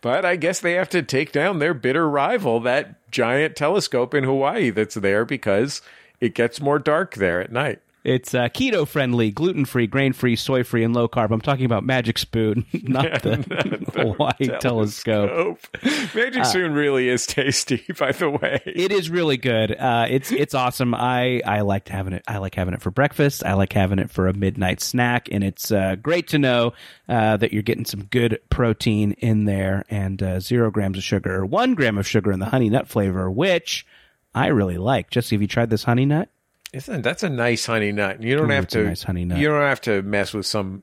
[0.00, 4.24] But I guess they have to take down their bitter rival, that giant telescope in
[4.24, 5.80] Hawaii that's there because
[6.20, 7.80] it gets more dark there at night.
[8.02, 11.30] It's uh, keto friendly, gluten free, grain free, soy free, and low carb.
[11.32, 13.36] I'm talking about Magic Spoon, not the
[13.94, 15.58] Hawaii telescope.
[16.14, 18.62] Magic Spoon really is tasty, by the way.
[18.64, 19.72] It is really good.
[19.76, 20.94] Uh, it's it's awesome.
[20.94, 22.22] I I liked having it.
[22.26, 23.44] I like having it for breakfast.
[23.44, 26.72] I like having it for a midnight snack, and it's uh, great to know
[27.08, 31.44] uh, that you're getting some good protein in there and uh, zero grams of sugar,
[31.44, 33.86] one gram of sugar in the honey nut flavor, which
[34.34, 35.10] I really like.
[35.10, 36.30] Jesse, have you tried this honey nut?
[36.72, 38.22] Isn't that's a nice honey nut?
[38.22, 38.84] You don't Ooh, have to.
[38.84, 39.38] nice honey nut.
[39.38, 40.82] You don't have to mess with some.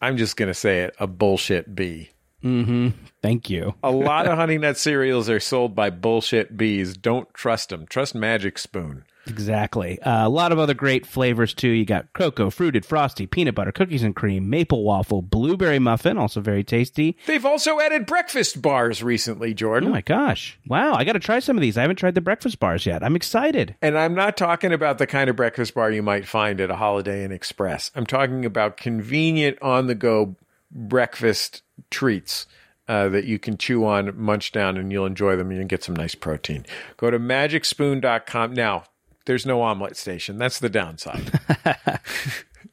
[0.00, 0.94] I'm just gonna say it.
[1.00, 2.10] A bullshit bee.
[2.44, 2.88] Mm-hmm.
[3.22, 3.74] Thank you.
[3.82, 6.96] A lot of honey nut cereals are sold by bullshit bees.
[6.96, 7.86] Don't trust them.
[7.86, 9.04] Trust Magic Spoon.
[9.26, 10.00] Exactly.
[10.02, 11.68] Uh, a lot of other great flavors too.
[11.68, 16.40] You got cocoa, fruited, frosty, peanut butter, cookies and cream, maple waffle, blueberry muffin, also
[16.40, 17.16] very tasty.
[17.26, 19.88] They've also added breakfast bars recently, Jordan.
[19.88, 20.58] Oh my gosh!
[20.66, 21.76] Wow, I got to try some of these.
[21.76, 23.02] I haven't tried the breakfast bars yet.
[23.02, 23.74] I'm excited.
[23.82, 26.76] And I'm not talking about the kind of breakfast bar you might find at a
[26.76, 27.90] Holiday Inn Express.
[27.94, 30.36] I'm talking about convenient on the go
[30.70, 32.46] breakfast treats
[32.88, 35.82] uh, that you can chew on, munch down, and you'll enjoy them and you'll get
[35.82, 36.64] some nice protein.
[36.96, 38.54] Go to magicspoon.com.
[38.54, 38.84] Now,
[39.26, 40.38] there's no omelet station.
[40.38, 41.40] That's the downside.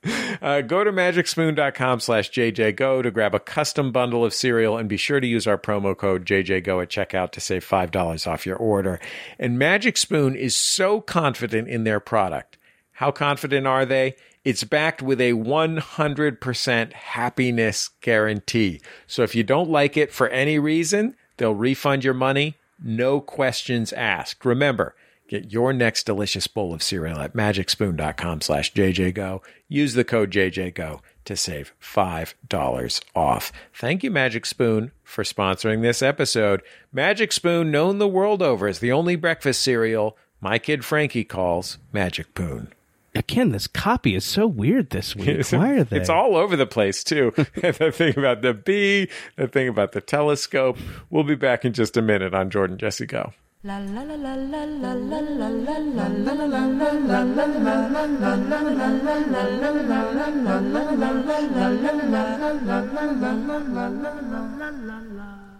[0.42, 4.98] Uh, go to magicspoon.com slash jjgo to grab a custom bundle of cereal and be
[4.98, 9.00] sure to use our promo code jjgo at checkout to save $5 off your order.
[9.40, 12.58] And Magic Spoon is so confident in their product.
[12.92, 14.16] How confident are they?
[14.44, 18.82] It's backed with a 100% happiness guarantee.
[19.08, 23.94] So if you don't like it for any reason, they'll refund your money, no questions
[23.94, 24.44] asked.
[24.44, 24.96] Remember,
[25.28, 29.42] Get your next delicious bowl of cereal at magicspoon.com slash jjgo.
[29.68, 33.52] Use the code jjgo to save $5 off.
[33.74, 36.62] Thank you, Magic Spoon, for sponsoring this episode.
[36.92, 41.78] Magic Spoon, known the world over as the only breakfast cereal my kid Frankie calls
[41.94, 42.74] Magic Poon.
[43.16, 45.48] Again, this copy is so weird this week.
[45.52, 45.98] Why are they?
[45.98, 47.32] It's all over the place, too.
[47.56, 50.78] the thing about the bee, the thing about the telescope.
[51.10, 53.32] We'll be back in just a minute on Jordan Jesse Go.
[53.66, 56.84] La la la la la la la la la la la la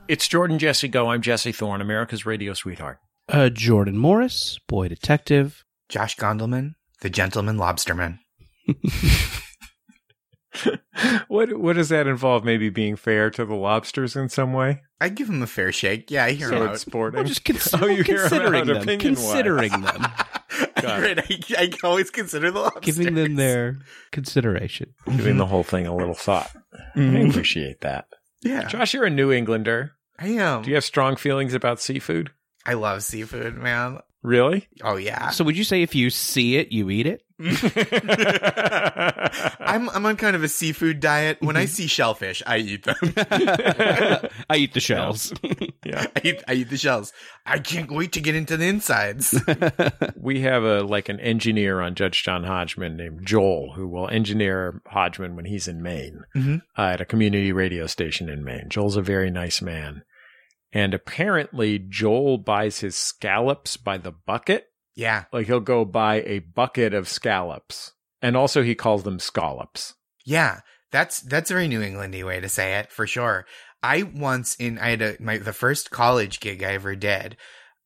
[0.10, 1.08] It's Jordan Jesse Go.
[1.08, 3.00] I'm Jesse Thorne, America's radio sweetheart.
[3.30, 5.64] Uh, Jordan Morris, boy detective.
[5.88, 8.20] Josh Gondelman, the gentleman lobsterman.
[11.28, 12.44] What what does that involve?
[12.46, 14.82] Maybe being fair to the lobsters in some way?
[15.02, 16.12] I give them a fair shake.
[16.12, 16.80] Yeah, I hear So him it's out.
[16.80, 17.18] sporting.
[17.18, 19.00] Well, just cons- oh, you considering out them.
[19.00, 19.84] Considering them.
[20.82, 22.96] Got right, I, I always consider the lobsters.
[22.98, 23.80] giving them their
[24.12, 24.94] consideration.
[25.08, 26.52] Giving the whole thing a little thought.
[26.96, 27.30] I Mhm.
[27.32, 28.06] appreciate that.
[28.44, 29.94] Yeah, Josh, you're a New Englander.
[30.20, 30.62] I am.
[30.62, 32.32] Do you have strong feelings about seafood?
[32.66, 34.00] I love seafood, man.
[34.24, 34.68] Really?
[34.84, 35.30] Oh yeah.
[35.32, 37.22] So would you say if you see it, you eat it?
[39.60, 41.38] I'm I'm on kind of a seafood diet.
[41.42, 41.62] When Mm-hmm.
[41.62, 42.96] I see shellfish, I eat them.
[44.50, 45.34] I eat the shells.
[45.86, 46.06] yeah.
[46.16, 47.12] I eat I eat the shells.
[47.46, 49.38] I can't wait to get into the insides.
[50.16, 54.82] We have a like an engineer on Judge John Hodgman named Joel who will engineer
[54.88, 56.62] Hodgman when he's in Maine Mhm.
[56.78, 58.68] uh, at a community radio station in Maine.
[58.70, 60.04] Joel's a very nice man.
[60.74, 64.66] And apparently Joel buys his scallops by the bucket.
[64.96, 67.94] yeah, Like he'll go buy a bucket of scallops.
[68.22, 69.94] And also he calls them scallops.
[70.26, 70.62] yeah.
[70.92, 73.48] That's that's a very New Englandy way to say it for sure.
[73.82, 77.36] I once in I had a, my the first college gig I ever did.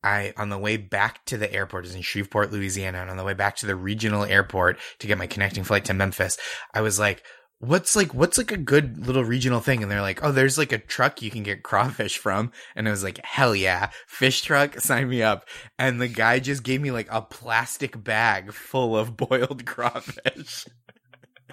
[0.04, 3.16] I on the way back to the airport it was in Shreveport, Louisiana, and on
[3.16, 6.36] the way back to the regional airport to get my connecting flight to Memphis,
[6.74, 7.22] I was like,
[7.60, 10.72] "What's like what's like a good little regional thing?" And they're like, "Oh, there's like
[10.72, 14.80] a truck you can get crawfish from." And I was like, "Hell yeah, fish truck,
[14.80, 15.48] sign me up!"
[15.78, 20.66] And the guy just gave me like a plastic bag full of boiled crawfish.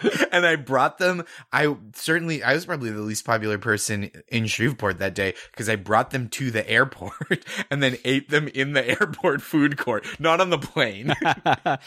[0.31, 1.23] and I brought them.
[1.53, 5.75] I certainly, I was probably the least popular person in Shreveport that day because I
[5.75, 7.13] brought them to the airport
[7.71, 11.13] and then ate them in the airport food court, not on the plane.
[11.23, 11.81] That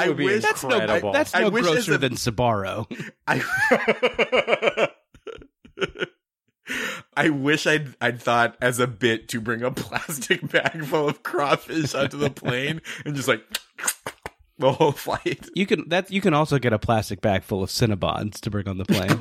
[0.00, 1.12] I would be wish- That's no, incredible.
[1.12, 2.86] that's no grosser a- than Sbarro.
[3.26, 4.88] I.
[7.16, 11.22] I wish I'd I'd thought as a bit to bring a plastic bag full of
[11.22, 13.40] crawfish onto the plane and just like
[14.68, 15.48] the whole flight.
[15.54, 18.68] You can that you can also get a plastic bag full of Cinnabons to bring
[18.68, 19.20] on the plane.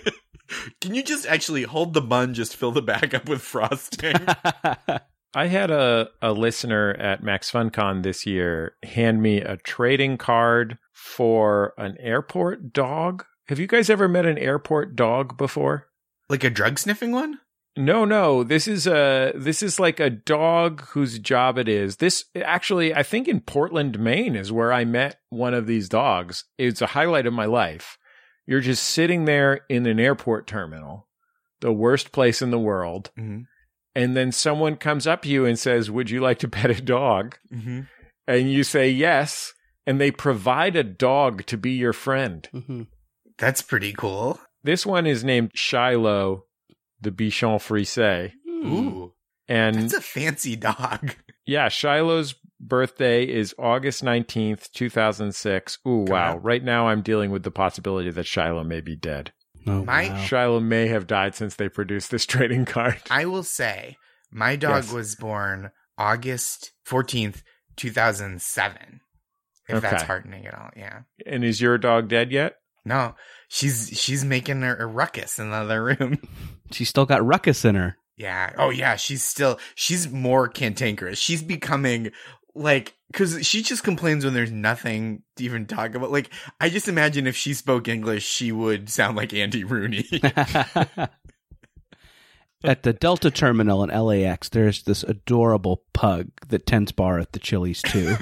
[0.80, 4.14] Can you just actually hold the bun, just fill the bag up with frosting?
[5.34, 10.78] I had a, a listener at Max FunCon this year hand me a trading card
[10.92, 13.24] for an airport dog.
[13.48, 15.88] Have you guys ever met an airport dog before?
[16.28, 17.40] like a drug sniffing one?
[17.78, 18.42] No, no.
[18.42, 21.96] This is a this is like a dog whose job it is.
[21.96, 26.44] This actually, I think in Portland, Maine, is where I met one of these dogs.
[26.58, 27.96] It's a highlight of my life.
[28.46, 31.06] You're just sitting there in an airport terminal,
[31.60, 33.42] the worst place in the world, Mm-hmm.
[33.94, 36.80] and then someone comes up to you and says, "Would you like to pet a
[36.82, 37.82] dog?" Mm-hmm.
[38.26, 39.52] And you say yes,
[39.86, 42.48] and they provide a dog to be your friend.
[42.52, 42.86] Mhm.
[43.38, 44.40] That's pretty cool.
[44.64, 46.44] This one is named Shiloh,
[47.00, 48.32] the Bichon Frise.
[48.48, 49.12] Ooh,
[49.48, 51.14] And that's a fancy dog.
[51.46, 55.78] yeah, Shiloh's birthday is August 19th, 2006.
[55.86, 56.34] Ooh, wow.
[56.34, 56.44] God.
[56.44, 59.32] Right now I'm dealing with the possibility that Shiloh may be dead.
[59.66, 60.24] Oh, My- wow.
[60.24, 62.96] Shiloh may have died since they produced this trading card.
[63.10, 63.96] I will say,
[64.30, 64.92] my dog Yes.
[64.92, 67.42] was born August fourteenth,
[67.76, 69.00] two thousand seven.
[69.68, 71.00] If that's heartening at all, yeah.
[71.26, 72.54] And is your dog dead yet?
[72.88, 73.14] No,
[73.48, 76.18] she's she's making a, a ruckus in the other room.
[76.70, 77.96] She's still got ruckus in her.
[78.18, 78.52] Yeah.
[78.58, 78.96] Oh yeah.
[78.96, 81.18] She's still she's more cantankerous.
[81.18, 82.10] She's becoming
[82.54, 86.10] like because she just complains when there's nothing to even talk about.
[86.10, 86.30] Like
[86.60, 90.04] I just imagine if she spoke English, she would sound like Andy Rooney.
[92.64, 97.38] At the Delta terminal in LAX, there's this adorable pug that tends bar at the
[97.38, 98.16] Chili's too.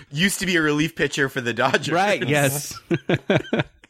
[0.10, 1.90] Used to be a relief pitcher for the Dodgers.
[1.90, 2.26] right?
[2.26, 2.78] Yes.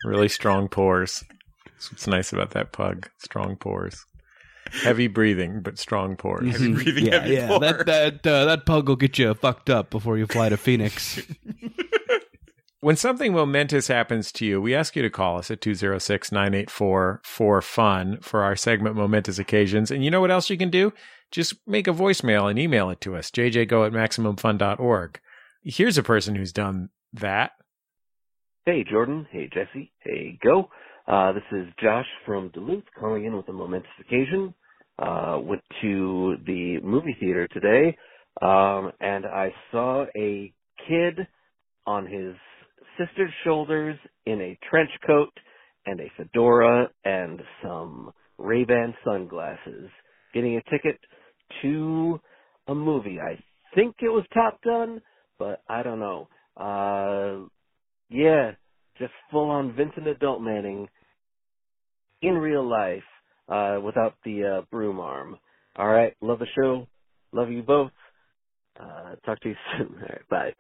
[0.05, 1.23] Really strong pores.
[1.65, 3.09] That's what's nice about that pug.
[3.19, 4.05] Strong pores.
[4.83, 6.51] Heavy breathing, but strong pores.
[6.51, 7.47] Heavy breathing, yeah, heavy yeah.
[7.47, 7.61] pour.
[7.61, 11.21] That that uh, that pug will get you fucked up before you fly to Phoenix.
[12.83, 17.21] When something momentous happens to you, we ask you to call us at 206 984
[17.25, 19.93] 4FUN for our segment Momentous Occasions.
[19.93, 20.93] And you know what else you can do?
[21.31, 25.21] Just make a voicemail and email it to us, jjgo at MaximumFun.org.
[25.63, 27.53] Here's a person who's done that.
[28.67, 29.29] Hey, Jordan.
[29.31, 29.93] Hey, Jesse.
[30.01, 30.69] Hey, Go.
[31.07, 34.55] Uh, this is Josh from Duluth calling in with a momentous occasion.
[34.99, 37.97] Uh, went to the movie theater today,
[38.43, 40.53] um, and I saw a
[40.89, 41.29] kid
[41.87, 42.35] on his
[42.99, 45.33] sister's shoulders in a trench coat
[45.87, 49.91] and a fedora and some Ray-Ban sunglasses
[50.35, 50.99] getting a ticket
[51.63, 52.21] to
[52.69, 53.19] a movie.
[53.21, 53.39] I
[53.75, 55.01] think it was Top Gun,
[55.39, 56.29] but I don't know.
[56.57, 57.47] Uh,
[58.11, 58.53] yeah,
[58.99, 60.89] just full on Vincent Adult Manning
[62.23, 63.03] in real life,
[63.49, 65.37] uh, without the uh, broom arm.
[65.77, 66.87] All right, love the show,
[67.33, 67.91] love you both.
[68.79, 69.95] Uh, talk to you soon.
[69.95, 70.53] All right, bye.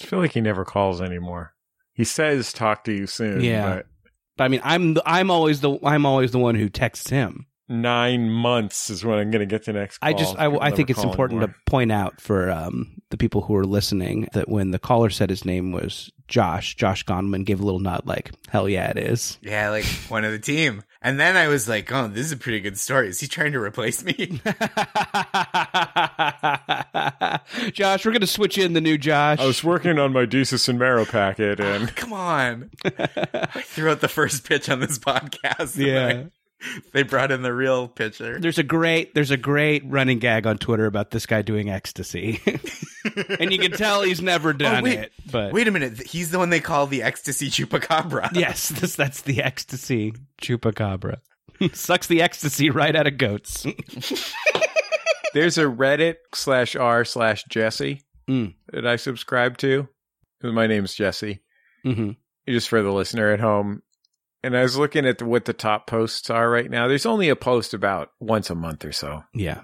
[0.00, 1.54] I feel like he never calls anymore.
[1.92, 3.40] He says talk to you soon.
[3.40, 3.76] Yeah.
[3.76, 3.86] But
[4.36, 7.46] But I mean, I'm I'm always the I'm always the one who texts him.
[7.68, 10.08] nine months is when I'm going to get the next call.
[10.08, 11.54] I just I, He'll I think it's important anymore.
[11.54, 15.28] to point out for um, the people who are listening that when the caller said
[15.30, 19.38] his name was Josh, Josh Gondelman gave a little nod like hell yeah it is.
[19.42, 20.82] Yeah, like one of the team.
[21.00, 23.08] And then I was like, oh, this is a pretty good story.
[23.08, 24.14] Is he trying to replace me?
[27.72, 29.38] Josh, we're gonna switch in the new Josh.
[29.38, 32.70] I was working on my Desus and Mero packet, and Come on.
[32.84, 35.76] I threw out the first pitch on this podcast.
[35.76, 36.24] and yeah.
[36.60, 38.38] Then I- they brought in the real pitcher.
[38.40, 42.40] There's a great there's a great running gag on Twitter about this guy doing ecstasy.
[43.38, 44.98] and you can tell he's never done wait.
[44.98, 45.12] it.
[45.30, 46.00] But Wait a minute.
[46.02, 48.30] He's the one they call the ecstasy chupacabra.
[48.34, 51.20] yes, this that's the ecstasy chupacabra.
[51.72, 53.66] Sucks the ecstasy right out of goats.
[55.34, 58.54] there's a Reddit slash r slash Jesse Mm.
[58.72, 59.88] that I subscribe to.
[60.42, 61.40] My name's Jesse.
[61.82, 62.10] hmm
[62.46, 63.82] Just for the listener at home.
[64.48, 66.88] And I was looking at the, what the top posts are right now.
[66.88, 69.24] There's only a post about once a month or so.
[69.34, 69.60] Yeah.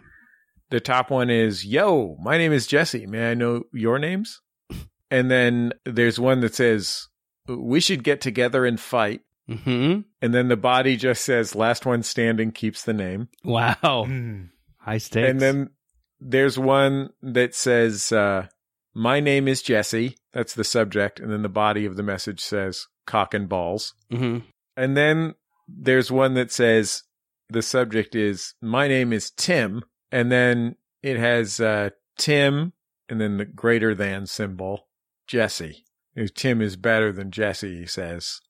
[0.68, 3.06] The top one is, Yo, my name is Jesse.
[3.06, 4.42] May I know your names?
[5.10, 7.08] And then there's one that says,
[7.48, 9.22] We should get together and fight.
[9.48, 13.28] hmm And then the body just says, Last one standing keeps the name.
[13.42, 13.74] Wow.
[13.82, 14.50] Mm.
[14.80, 15.30] High stakes.
[15.30, 15.70] And then
[16.20, 18.48] there's one that says, uh,
[18.92, 20.18] My name is Jesse.
[20.34, 21.20] That's the subject.
[21.20, 23.94] And then the body of the message says, Cock and balls.
[24.10, 24.40] hmm
[24.76, 25.34] And then
[25.68, 27.02] there's one that says,
[27.48, 29.82] The subject is, My name is Tim.
[30.12, 32.72] And then it has uh, Tim
[33.08, 34.88] and then the greater than symbol,
[35.26, 35.84] Jesse.
[36.34, 38.40] Tim is better than Jesse, he says.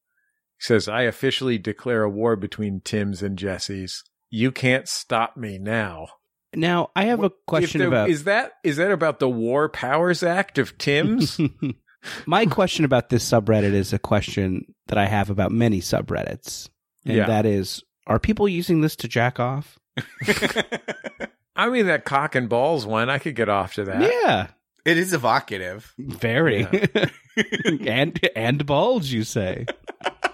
[0.59, 4.05] He says, I officially declare a war between Tims and Jesse's.
[4.31, 6.09] You can't stop me now.
[6.55, 9.69] Now I have a question If the- about is that is that about the War
[9.69, 11.41] Powers Act of Tim's?
[12.27, 16.69] My question about this subreddit is a question that I have about many subreddits.
[17.07, 17.27] And Yeah.
[17.27, 19.79] that is are people using this to jack off?
[21.57, 24.03] I mean that cock and balls one, I could get off to that.
[24.03, 24.49] yeah.
[24.85, 25.95] It is evocative.
[25.99, 26.67] Very.
[27.87, 29.65] and and bulge, you say.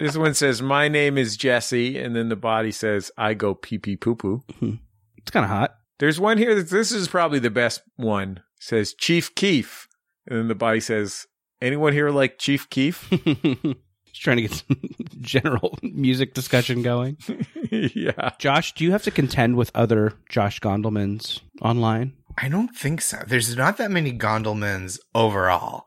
[0.01, 3.79] This one says, "My name is Jesse," and then the body says, "I go pee
[3.79, 4.75] pee poo poo." Hmm.
[5.19, 5.77] It's kind of hot.
[6.01, 8.39] There's one here that this is probably the best one.
[8.59, 9.87] It says Chief Keef,
[10.27, 11.27] and then the body says,
[11.61, 13.09] "Anyone here like Chief Keef?"
[14.13, 14.81] Just trying to get some
[15.21, 17.17] general music discussion going.
[17.71, 18.31] yeah.
[18.39, 22.15] Josh, do you have to contend with other Josh Gondelmans online?
[22.37, 23.23] I don't think so.
[23.27, 25.87] There's not that many Gondelmans overall.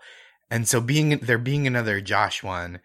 [0.49, 2.79] And so being there being another Josh one,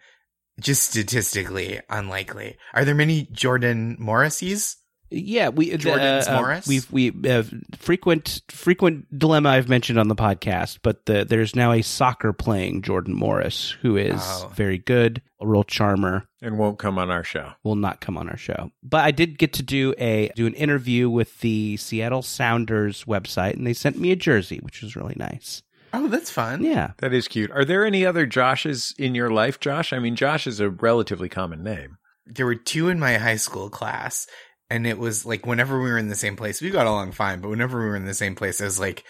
[0.59, 2.57] just statistically unlikely.
[2.73, 4.75] Are there many Jordan Morrises?
[5.11, 6.67] Yeah, we Jordan's uh, uh, Morris?
[6.67, 11.71] We've we have frequent frequent dilemma I've mentioned on the podcast, but the, there's now
[11.71, 14.51] a soccer playing Jordan Morris who is Oh.
[14.53, 16.27] very good, a real charmer.
[16.41, 17.51] And won't come on our show.
[17.63, 20.53] Will not come on our show, but I did get to do a do an
[20.53, 25.15] interview with the Seattle Sounders website, and they sent me a jersey, which was really
[25.17, 25.63] nice.
[25.91, 26.63] Oh, that's fun.
[26.63, 27.49] Yeah, That is cute.
[27.49, 29.91] Are there any other Joshes in your life, Josh?
[29.91, 31.97] I mean, Josh is a relatively common name.
[32.27, 34.27] There were two in my high school class,
[34.69, 37.41] and it was like whenever we were in the same place, we got along fine,
[37.41, 39.03] but whenever we were in the same place, I was like,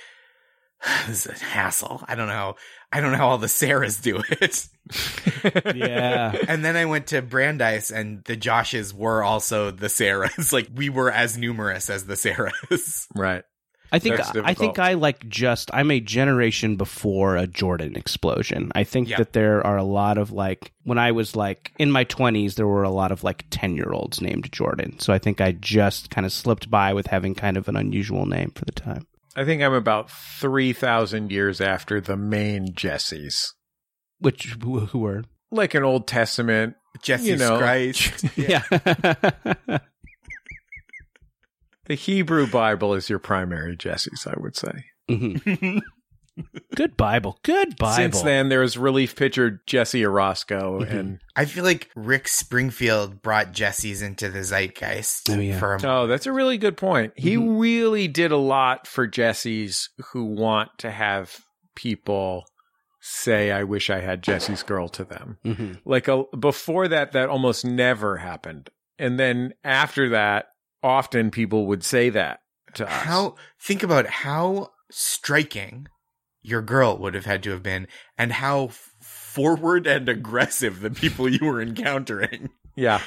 [1.07, 2.03] this is a hassle.
[2.07, 2.55] I don't know.
[2.91, 5.75] I don't know how all the Sarahs do it.
[5.75, 6.35] yeah.
[6.47, 10.51] and then I went to Brandeis, and the Joshes were also the Sarahs.
[10.53, 13.07] like we were as numerous as the Sarahs.
[13.13, 13.43] Right.
[13.91, 18.71] I think I think I like just I'm a generation before a Jordan explosion.
[18.75, 19.17] I think Yeah.
[19.17, 22.67] that there are a lot of like when I was like in my 20s there
[22.67, 24.99] were a lot of like 10-year-olds named Jordan.
[24.99, 28.25] So I think I just kind of slipped by with having kind of an unusual
[28.25, 29.07] name for the time.
[29.35, 33.53] I think I'm about 3,000 years after the main Jessies.
[34.19, 36.75] Which who, who were Like an Old Testament.
[37.01, 37.57] Jesus You know.
[37.57, 38.25] Christ.
[38.35, 38.63] yeah.
[41.89, 44.85] The Hebrew Bible is your primary Jesse's, I would say.
[45.09, 45.81] Mhm.
[46.75, 47.37] Good Bible.
[47.43, 47.95] Good Bible.
[47.95, 50.89] Since then, there's relief pitcher Jesse Orosco, Mhm.
[50.91, 55.29] and I feel like Rick Springfield brought Jesse's into the zeitgeist.
[55.31, 55.59] Oh, yeah.
[55.59, 57.11] For a oh, that's a really good point.
[57.17, 61.39] He really did a lot for Jesse's who want to have
[61.75, 62.45] people
[63.01, 65.39] say, "I wish I had Jesse's girl" to them.
[65.45, 65.79] Mhm.
[65.85, 70.45] like a, before that that almost never happened and then after that
[70.83, 72.39] often people would say that
[72.75, 72.91] to us.
[73.03, 75.87] How think about how striking
[76.41, 78.69] your girl would have had to have been, and how
[79.01, 83.01] forward and aggressive the people you were encountering Yeah.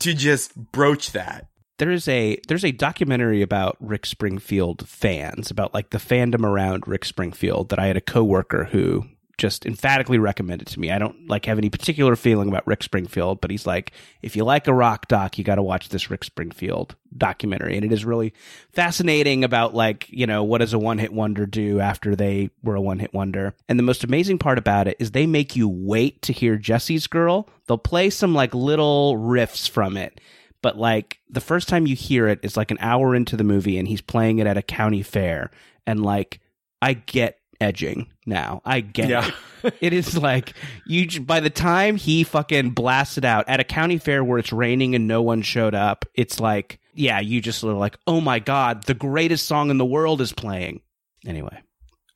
[0.00, 1.46] to just broach that.
[1.78, 6.86] there is a there's a documentary about Rick Springfield fans about like the fandom around
[6.86, 9.04] Rick Springfield that I had a coworker who
[9.36, 10.90] just emphatically recommended to me.
[10.90, 14.44] I don't like have any particular feeling about Rick Springfield, but he's like, if you
[14.44, 18.04] like a rock doc, you got to watch this Rick Springfield documentary, and it is
[18.04, 18.32] really
[18.72, 22.76] fascinating about like you know what does a one hit wonder do after they were
[22.76, 23.54] a one hit wonder.
[23.68, 27.06] And the most amazing part about it is they make you wait to hear Jesse's
[27.06, 27.48] Girl.
[27.66, 30.20] They'll play some like little riffs from it
[30.64, 33.76] but like the first time you hear it is like an hour into the movie
[33.76, 35.50] and he's playing it at a county fair
[35.86, 36.40] and like
[36.80, 39.30] i get edging now i get Yeah.
[39.62, 40.52] it it is like
[40.86, 44.94] you by the time he fucking blasted out at a county fair where it's raining
[44.94, 48.84] and no one showed up it's like yeah you just are like oh my god
[48.84, 50.80] the greatest song in the world is playing
[51.26, 51.60] anyway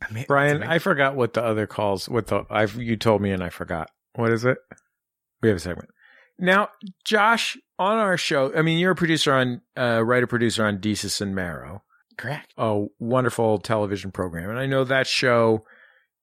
[0.00, 2.08] I mean, Brian, I forgot what the other calls.
[2.08, 3.90] What the I've you told me and I forgot.
[4.14, 4.56] What is it?
[5.42, 5.88] We have a segment
[6.38, 6.68] now.
[7.04, 8.54] Josh, on our show.
[8.56, 11.82] I mean, you're a producer on, uh, writer producer on Desus and Mero,
[12.18, 12.52] correct.
[12.58, 15.64] a wonderful television program, and I know that show.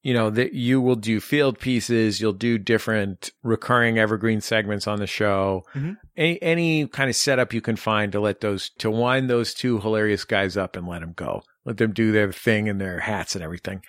[0.04, 2.22] You know that you will do field pieces.
[2.22, 5.64] You'll do different recurring evergreen segments on the show.
[5.74, 5.98] Mhm.
[6.16, 9.80] Any any kind of setup you can find to let those to wind those two
[9.80, 11.41] hilarious guys up and let them go.
[11.66, 13.82] Let them do their thing in their hats and everything.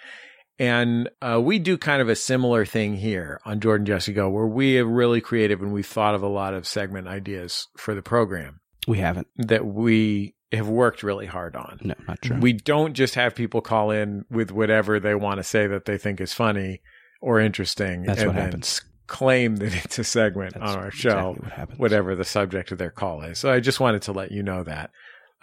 [0.58, 4.46] And uh, we do kind of a similar thing here on Jordan Jesse Go, where
[4.46, 8.00] we are really creative and we've thought of a lot of segment ideas for the
[8.02, 11.78] program we haven't that we have worked really hard on.
[11.82, 15.44] no not true We don't just have people call in with whatever they want to
[15.44, 16.80] say that they think is funny
[17.20, 18.80] or interesting That's and what then happens.
[19.06, 22.70] claim that it's a segment That's on our show, exactly what happens whatever the subject
[22.72, 23.38] of their call is.
[23.38, 24.90] So I just wanted to let you know that.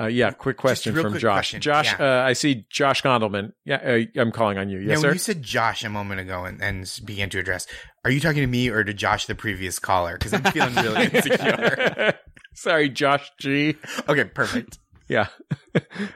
[0.02, 1.36] Uh, yeah, quick question from quick Josh.
[1.36, 1.62] question.
[1.62, 2.22] Josh, Yeah.
[2.24, 3.52] uh, I see Josh Gondelman.
[3.64, 4.80] Yeah, uh, I'm calling on you.
[4.80, 5.14] Now, Yes, when sir.
[5.14, 7.68] you said Josh a moment ago and, and began to address,
[8.04, 10.18] are you talking to me or to Josh, the previous caller?
[10.18, 12.14] Because I'm feeling really insecure.
[12.56, 13.76] Sorry, Josh G.
[14.10, 14.80] Okay, perfect.
[15.08, 15.28] Yeah.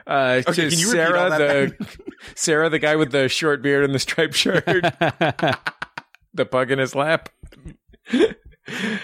[0.06, 1.98] Uh, Okay, to can you repeat all Sarah, that the
[2.36, 6.94] Sarah, the guy with the short beard and the striped shirt, the pug in his
[6.94, 7.28] lap.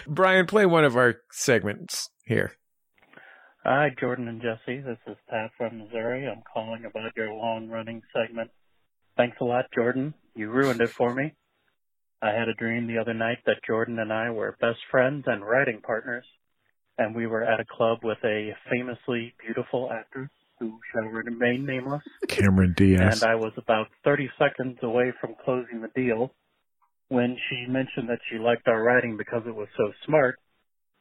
[0.06, 2.52] Brian, play one of our segments here.
[3.64, 4.80] Hi, Jordan and Jesse.
[4.80, 6.26] This is Pat from Missouri.
[6.26, 8.50] I'm calling about your long running segment.
[9.16, 10.14] Thanks a lot, Jordan.
[10.34, 11.34] You ruined it for me.
[12.22, 15.44] I had a dream the other night that Jordan and I were best friends and
[15.44, 16.24] writing partners,
[16.98, 20.30] and we were at a club with a famously beautiful actress
[20.60, 23.22] who shall remain nameless, Cameron Diaz.
[23.22, 26.32] and I was about 30 seconds away from closing the deal
[27.08, 30.38] when she mentioned that she liked our writing because it was so smart.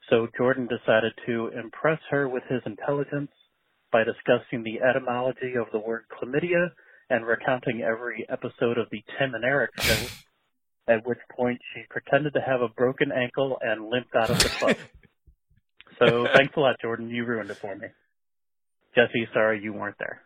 [0.09, 3.31] So Jordan decided to impress her with his intelligence
[3.91, 6.71] by discussing the etymology of the word chlamydia
[7.09, 10.07] and recounting every episode of the Tim and Eric show,
[10.87, 14.49] at which point she pretended to have a broken ankle and limped out of the
[14.49, 14.75] club.
[15.99, 17.09] so thanks a lot, Jordan.
[17.09, 17.87] You ruined it for me.
[18.95, 20.21] Jesse, sorry you weren't there.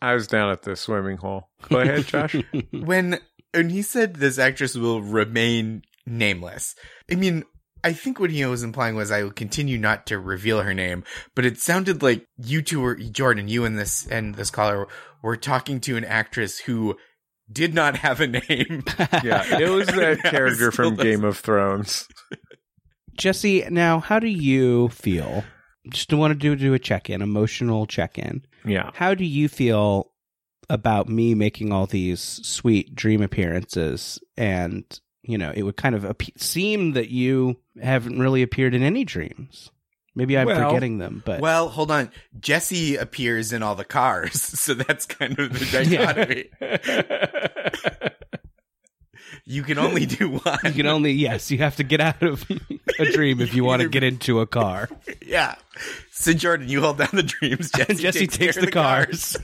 [0.00, 1.48] I was down at the swimming hole.
[1.68, 2.36] Go ahead, Josh.
[2.72, 3.18] when
[3.52, 6.74] when he said this actress will remain nameless,
[7.10, 7.44] I mean,
[7.82, 11.04] I think what he was implying was I will continue not to reveal her name,
[11.34, 14.88] but it sounded like you two were Jordan, you and this and this caller
[15.22, 16.96] were talking to an actress who
[17.50, 18.84] did not have a name.
[19.22, 22.08] yeah, it was that character still from Game of Thrones.
[23.16, 25.44] Jesse, now how do you feel?
[25.88, 28.44] Just want to do do a check in, emotional check in.
[28.64, 28.90] Yeah.
[28.94, 30.10] How do you feel
[30.68, 34.18] about me making all these sweet dream appearances?
[34.36, 34.84] And
[35.22, 39.04] you know, it would kind of ap- seem that you haven't really appeared in any
[39.04, 39.70] dreams.
[40.14, 42.10] Maybe I'm Well- forgetting them, but well, hold on.
[42.40, 45.66] Jesse appears in all the cars, so that's kind of the
[46.60, 48.10] dichotomy.
[49.48, 50.58] You can only do one.
[50.64, 52.44] you can only yes, you have to get out of
[52.98, 54.88] a dream if you want to get into a car.
[55.24, 55.54] yeah.
[56.10, 57.70] So Jordan, you hold down the dreams.
[57.76, 59.36] Jesse, Jesse takes, takes care the of cars.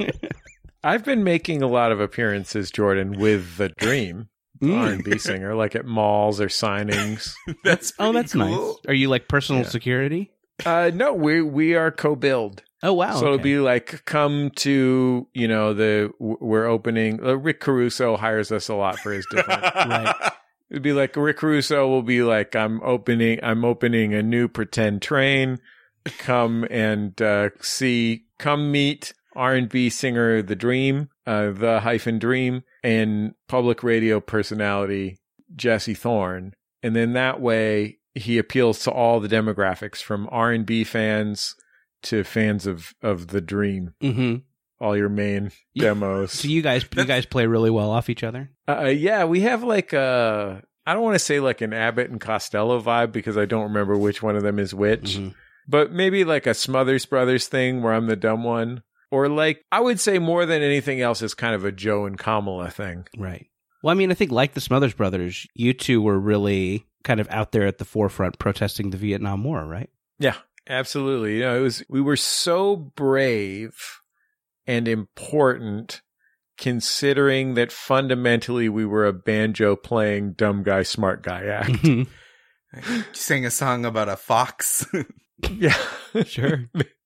[0.85, 4.29] I've been making a lot of appearances, Jordan, with the Dream
[4.61, 4.79] Mm.
[5.03, 7.35] R&B singer, like at malls or signings.
[7.65, 8.45] that's Oh, that's cool.
[8.45, 8.77] nice.
[8.87, 9.69] Are you like personal Yeah.
[9.69, 10.31] security?
[10.65, 12.63] Uh, no, we we are co-billed.
[12.83, 13.15] Oh wow.
[13.15, 17.25] so it'll be like come to you know the we're opening.
[17.25, 19.63] Uh, Rick Caruso hires us a lot for his different.
[19.75, 20.33] Right.
[20.71, 25.03] It'd be like Rick Caruso will be like I'm opening I'm opening a new pretend
[25.03, 25.59] train.
[26.19, 28.25] Come and uh, see.
[28.39, 34.19] Come meet R and B singer The Dream, uh, the hyphen Dream, and public radio
[34.19, 35.19] personality
[35.55, 40.67] Jesse Thorne, and then that way he appeals to all the demographics from R and
[40.67, 41.55] B fans
[42.03, 44.37] to fans of of The Dream hmm
[44.81, 46.33] all your main demos.
[46.33, 48.51] So you guys, you guys play really well off each other.
[48.69, 50.61] Uh, yeah, we have like a.
[50.85, 53.97] I don't want to say like an Abbott and Costello vibe because I don't remember
[53.97, 55.35] which one of them is which, Mhm.
[55.69, 58.83] but maybe like a Smothers Brothers thing where I'm the dumb one.
[59.13, 62.19] Or like, I would say more than anything else is kind of a Joe and
[62.19, 63.07] Kamala thing.
[63.17, 63.47] Right.
[63.85, 67.29] Well, I mean, I think like the Smothers Brothers, you two were really kind of
[67.31, 69.91] out there at the forefront protesting the Vietnam War, right?
[70.19, 70.35] Yeah,
[70.69, 71.37] absolutely.
[71.37, 73.75] You know, it was, we were so brave
[74.67, 76.03] and important
[76.59, 81.71] considering that fundamentally we were a banjo playing dumb guy, smart guy act.
[81.71, 83.01] Mm-hmm.
[83.13, 84.87] Sang a song about a fox.
[85.51, 85.77] yeah.
[86.25, 86.71] sure.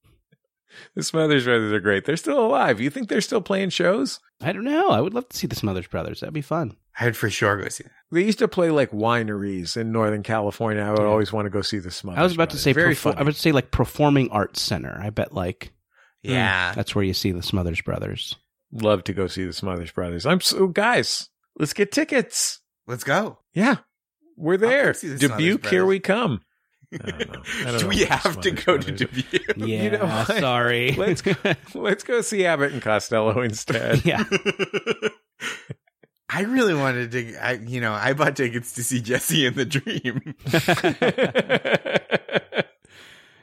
[0.97, 2.05] The Smothers Brothers are great.
[2.07, 2.81] They're still alive.
[2.81, 4.19] You think they're still playing shows?
[4.41, 4.89] I don't know.
[4.91, 6.21] I would love to see the Smothers Brothers.
[6.21, 6.75] That'd be fun.
[6.99, 7.93] I'd for sure go see that.
[8.11, 10.83] They used to play like wineries in Northern California.
[10.83, 12.19] I would always want to go see the Smothers.
[12.19, 14.99] I was about to say, very perfor- I would say like performing arts center.
[15.01, 15.73] I bet like
[16.25, 16.73] hmm, Yeah.
[16.75, 18.35] that's where you see the Smothers Brothers.
[18.73, 20.25] Love to go see the Smothers Brothers.
[20.25, 21.29] I'm so guys.
[21.59, 22.61] Let's get tickets.
[22.87, 23.39] Let's go.
[23.53, 23.77] Yeah,
[24.37, 24.95] we're there.
[24.95, 26.41] come the Dubuque, here we come.
[26.93, 27.43] I don't know.
[27.61, 28.99] I don't Do we have to go to Brothers.
[28.99, 29.57] Dubuque?
[29.57, 30.93] Yeah, You know sorry.
[30.99, 31.35] Let's go.
[31.75, 34.05] Let's go see Abbott and Costello instead.
[34.05, 34.25] yeah.
[36.29, 37.37] I really wanted to.
[37.37, 40.35] I, you know, I bought tickets to see Jesse and the Dream.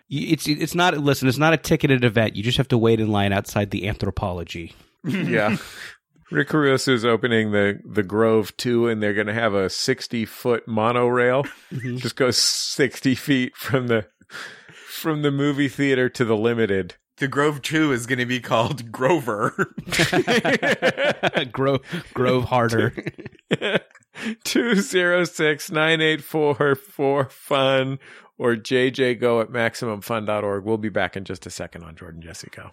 [0.09, 1.27] It's it's not listen.
[1.27, 2.35] It's not a ticketed event.
[2.35, 4.73] You just have to wait in line outside the Anthropologie.
[5.03, 5.57] yeah.
[6.33, 10.25] Rick Caruso is opening the the Grove too, and they're going to have a sixty
[10.25, 11.43] foot monorail.
[11.71, 11.97] Mm-hmm.
[11.97, 14.07] Just goes sixty feet from the
[14.87, 16.95] from the movie theater to the limited.
[17.17, 19.51] the Grove Two is going to be called Grover.
[21.51, 21.81] Grove
[22.13, 22.93] Grove harder.
[24.45, 27.97] 206-984-4 fun
[28.37, 30.63] or jjgo at maximumfun.org.
[30.63, 32.69] We'll be back in just a second on Jordan Jesse Go.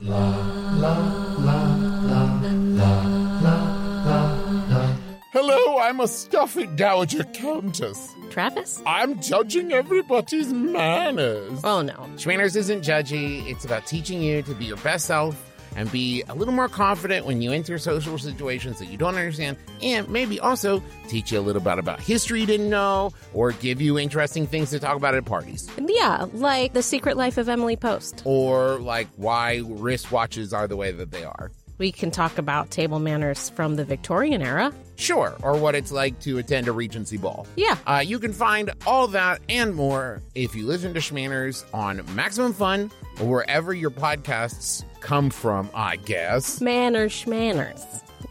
[5.32, 8.12] Hello, I'm a stuffy dowager countess.
[8.30, 8.82] Travis?
[8.84, 11.60] I'm judging everybody's manners.
[11.62, 11.94] Oh no.
[12.16, 13.46] Schmanners isn't judgy.
[13.48, 17.26] It's about teaching you to be your best self and be a little more confident
[17.26, 21.42] when you enter social situations that you don't understand, and maybe also teach you a
[21.42, 25.14] little bit about history you didn't know, or give you interesting things to talk about
[25.14, 28.22] at parties, Yeah, like The Secret Life of Emily Post.
[28.24, 31.52] or like why wristwatches are the way that they are.
[31.80, 34.70] We can talk about table manners from the Victorian era.
[34.96, 37.46] Sure, or what it's like to attend a Regency ball.
[37.56, 37.78] Yeah.
[37.86, 42.52] Uh, you can find all that and more if you listen to Schmanners on Maximum
[42.52, 46.60] Fun or wherever your podcasts come from, I guess.
[46.60, 47.82] Manners schmanners.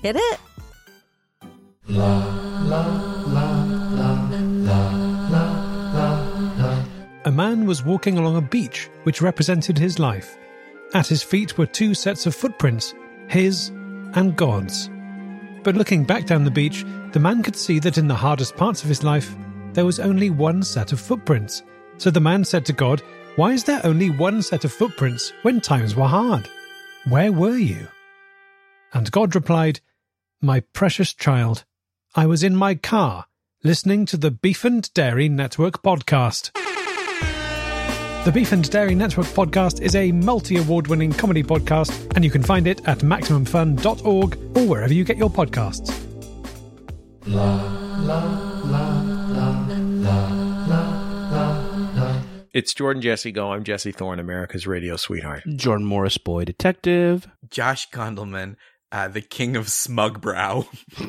[0.04, 0.40] Get it?
[1.88, 2.18] La,
[2.62, 2.86] la,
[3.26, 4.92] la, la, la,
[5.28, 5.52] la,
[6.54, 6.84] la.
[7.26, 10.38] A man was walking along a beach which represented his life.
[10.94, 12.94] At his feet were two sets of footprints,
[13.30, 13.70] his
[14.14, 14.90] and God's.
[15.64, 18.84] But looking back down the beach, the man could see that in the hardest parts
[18.84, 19.36] of his life,
[19.74, 21.64] there was only one set of footprints.
[21.98, 23.02] So the man said to God,
[23.36, 26.50] Why is there only one set of footprints when times were hard?
[27.08, 27.88] Where were you?
[28.94, 29.80] And God replied,
[30.42, 31.66] My precious child,
[32.16, 33.26] I was in my car
[33.64, 36.52] listening to the Beef and Dairy Network podcast.
[38.26, 42.30] The Beef and Dairy Network podcast is a multi award winning comedy podcast, and you
[42.30, 45.90] can find it at MaximumFun.org or wherever you get your podcasts.
[47.26, 47.56] La,
[48.00, 49.10] la, la,
[52.52, 53.54] It's Jordan Jesse Go.
[53.54, 55.44] I'm Jesse Thorne, America's radio sweetheart.
[55.56, 57.26] Jordan Morris, boy detective.
[57.50, 58.58] Josh Gondelman,
[58.92, 60.68] uh, the king of smug brow.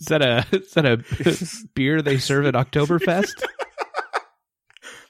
[0.00, 3.42] Is that a is that a beer they serve at Oktoberfest?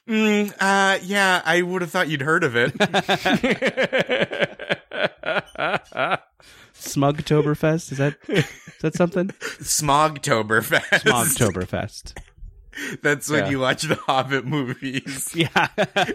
[0.08, 2.72] Mm, uh, yeah, I would have thought you'd heard of it.
[6.74, 7.92] Smugtoberfest?
[7.92, 8.44] Is that is
[8.82, 9.28] that something?
[9.28, 11.02] Smogtoberfest.
[11.02, 12.14] Smogtoberfest.
[13.02, 13.50] That's when Yeah.
[13.50, 15.32] you watch the Hobbit movies.
[15.34, 15.68] Yeah.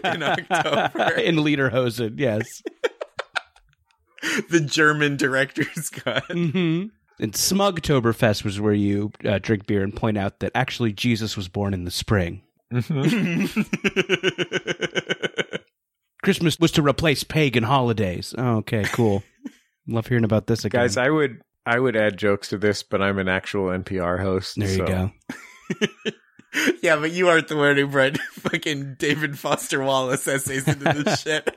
[0.04, 1.14] In October.
[1.16, 2.62] In Lederhosen, yes.
[4.48, 6.28] the German director's cut.
[6.28, 6.86] Mm-hmm.
[7.22, 11.48] And Smugtoberfest was where you uh, drink beer and point out that actually Jesus was
[11.48, 12.42] born in the spring.
[12.72, 13.60] Mm-hmm.
[16.22, 18.34] Christmas was to replace pagan holidays.
[18.38, 19.22] Oh, okay, cool.
[19.88, 20.82] Love hearing about this again.
[20.82, 24.54] Guys, I would I would add jokes to this, but I'm an actual NPR host.
[24.56, 25.10] there you so- go.
[26.82, 31.22] yeah, but you aren't the one who brought fucking David Foster Wallace essays into this
[31.22, 31.56] shit.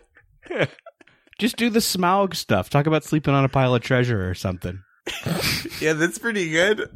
[1.37, 2.69] Just do the Smaug stuff.
[2.69, 4.81] Talk about sleeping on a pile of treasure or something.
[5.81, 6.89] Yeah, that's pretty good.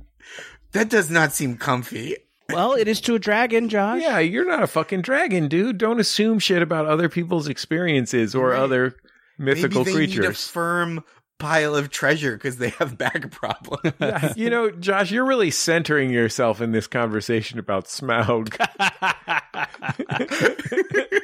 [0.71, 2.15] That does not seem comfy.
[2.51, 4.01] Well, it is to a dragon, Josh.
[4.01, 5.77] Yeah, you're not a fucking dragon, dude.
[5.77, 8.59] Don't assume shit about other people's experiences or Right.
[8.59, 8.95] other
[9.37, 10.47] mythical Maybe they need a creatures.
[10.47, 11.03] firm
[11.37, 13.93] pile of treasure because they have back problems.
[13.99, 18.53] Yeah, you know, Josh, you're really centering yourself in this conversation about Smaug.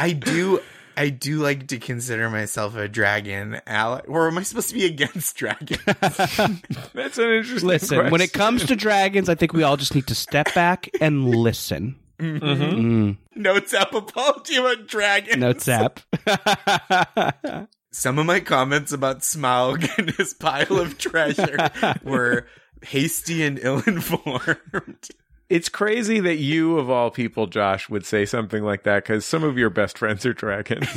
[0.00, 0.60] I do.
[0.96, 4.00] I do like to consider myself a dragon ally.
[4.08, 5.82] Or am I supposed to be against dragons?
[5.86, 10.06] That's an interesting Listen, when it comes to dragons, I think we all just need
[10.08, 11.96] to step back and listen.
[12.18, 12.42] Mhm.
[12.42, 13.16] Mm.
[13.34, 15.38] Notes app apology about dragons.
[15.38, 16.00] Notes app.
[17.90, 21.70] Some of my comments about Smaug and his pile of treasure
[22.02, 22.46] were
[22.82, 25.08] hasty and ill-informed.
[25.52, 29.44] It's crazy that you, of all people, Josh, would say something like that because some
[29.44, 30.88] of your best friends are dragons.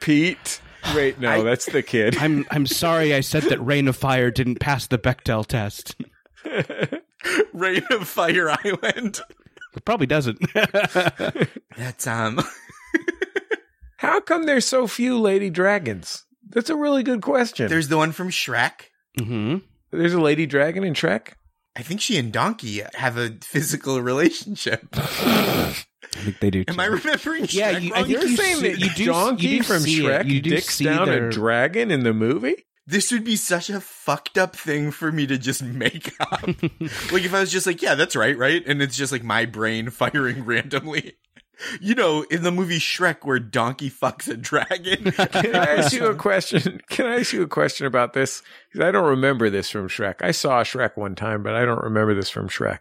[0.00, 0.60] Pete.
[0.94, 2.16] Wait, no, I- that's the kid.
[2.18, 5.96] I'm I'm sorry I said that Reign of Fire didn't pass the Bechdel test.
[7.52, 9.20] Reign of Fire Island.
[9.74, 10.38] It probably doesn't.
[11.76, 12.40] That's um.
[13.98, 16.24] How come there's so few lady dragons?
[16.48, 17.68] That's a really good question.
[17.68, 18.90] There's the one from Shrek.
[19.18, 19.56] hmm
[19.90, 21.32] There's a lady dragon in Shrek.
[21.76, 24.88] I think she and Donkey have a physical relationship.
[24.94, 25.74] I
[26.14, 26.64] think they do.
[26.68, 26.80] Am.
[26.80, 27.44] I remembering?
[27.44, 28.06] Shrek Yeah, you- I wrong?
[28.06, 30.08] think You're you saying see- that you do- Donkey you do from see it.
[30.08, 32.64] Shrek You do dicks see down their- a dragon in the movie?
[32.88, 36.40] this would be such a fucked up thing for me to just make up.
[36.46, 38.62] like if I was just like, yeah, that's right, right?
[38.64, 41.16] And it's just like my brain firing randomly.
[41.80, 45.10] You know, in the movie Shrek where Donkey fucks a dragon.
[45.12, 46.80] Can I ask you a question?
[46.90, 48.42] Can I ask you a question about this?
[48.70, 50.16] Because I don't remember this from Shrek.
[50.20, 52.80] I saw Shrek one time, but I don't remember this from Shrek.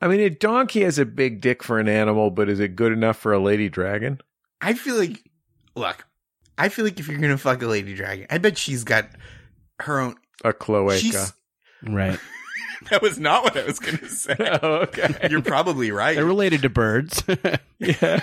[0.00, 2.92] I mean, a donkey has a big dick for an animal, but is it good
[2.92, 4.20] enough for a lady dragon?
[4.60, 5.22] I feel like,
[5.74, 6.06] look,
[6.58, 9.08] I feel like if you're gonna fuck a lady dragon, I bet she's got
[9.80, 10.16] her own.
[10.44, 10.98] A cloaca.
[10.98, 11.32] She's,
[11.82, 12.18] Right.
[12.90, 14.36] that was not what I was gonna say.
[14.62, 15.28] oh, okay.
[15.30, 16.14] You're probably right.
[16.16, 17.22] They're related to birds.
[17.78, 18.20] yeah.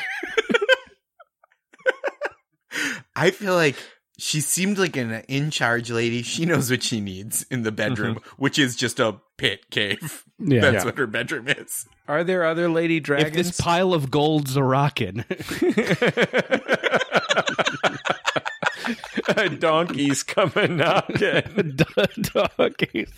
[3.15, 3.75] I feel like
[4.17, 6.21] she seemed like an in charge lady.
[6.21, 8.29] She knows what she needs in the bedroom, mm-hmm.
[8.37, 10.23] which is just a pit cave.
[10.39, 10.61] yeah.
[10.61, 10.85] That's Yeah.
[10.85, 11.85] what her bedroom is.
[12.07, 13.35] Are there other lady If dragons?
[13.35, 15.25] this pile of gold's a rockin'.
[19.37, 21.77] a donkey's coming knocking.
[22.33, 23.11] Donkeys.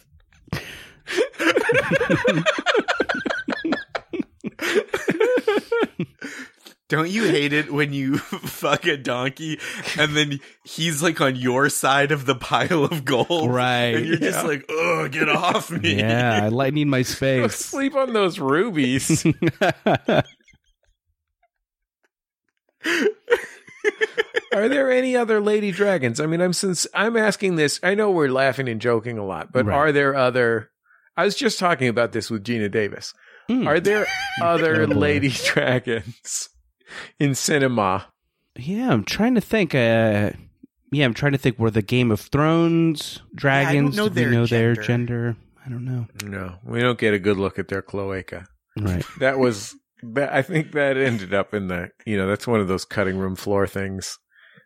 [6.89, 9.59] Don't you hate it when you fuck a donkey
[9.97, 13.49] and then he's like on your side of the pile of gold?
[13.51, 13.95] Right.
[13.95, 15.95] And you're just like, oh, get off me.
[15.97, 17.55] Yeah, I like need my Go space.
[17.55, 19.25] sleep on those rubies.
[24.53, 26.19] Are there any other lady dragons?
[26.19, 27.79] I mean, I'm since I'm asking this.
[27.81, 29.75] I know we're laughing and joking a lot, but Right.
[29.75, 30.69] are there other?
[31.15, 33.13] I was just talking about this with Geena Davis.
[33.47, 33.67] Hmm.
[33.67, 34.05] Are there
[34.41, 36.49] other Oh, lady dragons
[37.19, 38.07] in cinema?
[38.55, 39.73] Yeah, I'm trying to think.
[39.75, 40.31] Uh,
[40.91, 41.57] yeah, I'm trying to think.
[41.59, 43.95] Were the Game of Thrones dragons?
[43.97, 44.83] know Did we their know their gender.
[45.33, 45.37] gender?
[45.65, 46.07] I don't know.
[46.23, 48.45] No, we don't get a good look at their cloaca.
[48.79, 49.05] Right.
[49.19, 50.33] That was that.
[50.33, 51.89] I think that ended up in the.
[52.05, 54.17] You know, that's one of those cutting room floor things.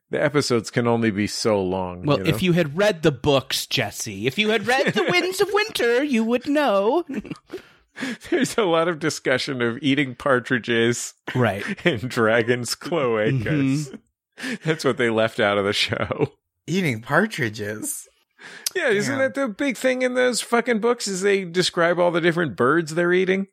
[0.10, 2.04] The episodes can only be so long.
[2.04, 2.30] Well, you know?
[2.30, 6.02] if you had read the books, Jesse, if you had read The Winds of Winter,
[6.04, 7.04] you would know.
[8.30, 11.64] there's a lot of discussion of eating partridges Right.
[11.86, 13.44] and dragons' cloacas.
[14.40, 14.54] Mm-hmm.
[14.64, 16.34] That's what they left out of the show.
[16.68, 18.08] Eating partridges.
[18.76, 19.24] Yeah, isn't Yeah.
[19.24, 21.08] that the big thing in those fucking books?
[21.08, 23.48] Is they describe all the different birds they're eating?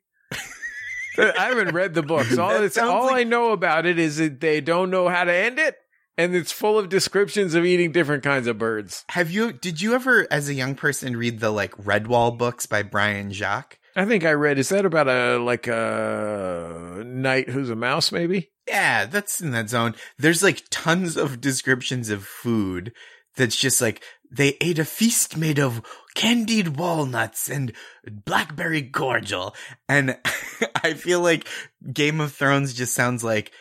[1.17, 2.37] I haven't read the books.
[2.37, 5.25] All That it's all like- I know about it is that they don't know how
[5.25, 5.77] to end it,
[6.17, 9.05] and it's full of descriptions of eating different kinds of birds.
[9.11, 12.83] Have you, did you ever, as a young person, read the like Redwall books by
[12.83, 13.79] Brian Jacques?
[13.97, 14.59] I think I read.
[14.59, 18.11] Is that about a like a knight who's a mouse?
[18.11, 18.51] Maybe.
[18.67, 19.95] Yeah, that's in that zone.
[20.19, 22.93] There's like tons of descriptions of food
[23.37, 25.83] that's just like they ate a feast made of
[26.15, 27.73] candied walnuts and
[28.05, 29.55] blackberry cordial.
[29.89, 30.19] And
[30.83, 31.47] I feel like
[31.93, 33.53] Game of Thrones just sounds like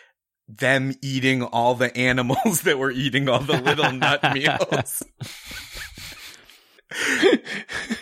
[0.48, 5.02] them eating all the animals that were eating all the little nut meals.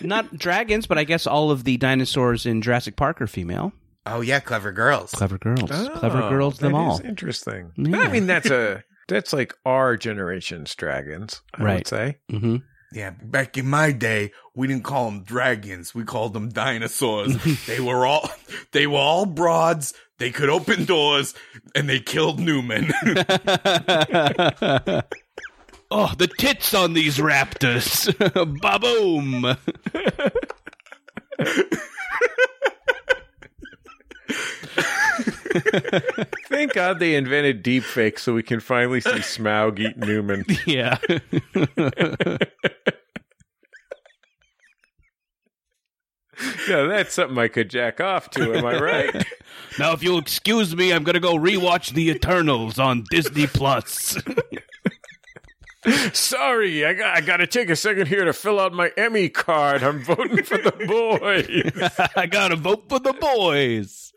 [0.01, 3.73] Not dragons, but I guess all of the dinosaurs in Jurassic Park are female.
[4.05, 5.13] Oh yeah, clever girls.
[5.13, 5.71] Clever girls.
[5.71, 6.95] Clever Oh, girls, them all.
[6.99, 7.73] is interesting.
[7.77, 7.99] Yeah.
[8.01, 11.41] I mean, that's a that's like our generation's dragons.
[11.55, 11.87] I would Right.
[11.87, 12.19] say.
[12.29, 12.57] hmm
[12.93, 15.95] Yeah, back in my day, we didn't call them dragons.
[15.95, 17.37] We called them dinosaurs.
[17.67, 18.29] they were all,
[18.73, 19.95] they were all broads.
[20.23, 21.35] They could open doors
[21.75, 22.93] and they killed Newman.
[25.91, 28.07] oh, the tits on these raptors.
[28.63, 29.57] Ba-boom.
[36.49, 40.45] Thank God they invented deepfake so we can finally see Smaug eat Newman.
[40.67, 40.99] Yeah.
[46.69, 48.55] Yeah, that's something I could jack off to.
[48.55, 49.25] Am I right?
[49.79, 54.17] now, if you'll excuse me, I'm going to go rewatch The Eternals on Disney Plus.
[56.13, 59.29] Sorry, I got, I got to take a second here to fill out my Emmy
[59.29, 59.83] card.
[59.83, 61.99] I'm voting for the boys.
[62.17, 64.13] I got to vote for the boys.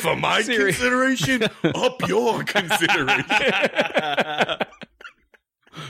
[0.00, 0.72] For my Siri.
[0.72, 1.42] consideration,
[1.74, 3.24] up your consideration.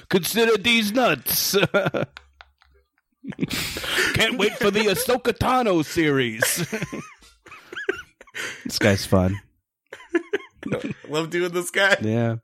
[0.09, 1.57] Consider these nuts.
[4.15, 6.67] Can't wait for the Ahsoka Tano series.
[8.65, 9.41] this guy's fun.
[11.09, 11.97] Love doing this guy.
[12.01, 12.37] Yeah.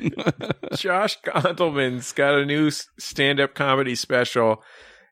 [0.74, 4.62] Josh Gondelman's got a new stand up comedy special.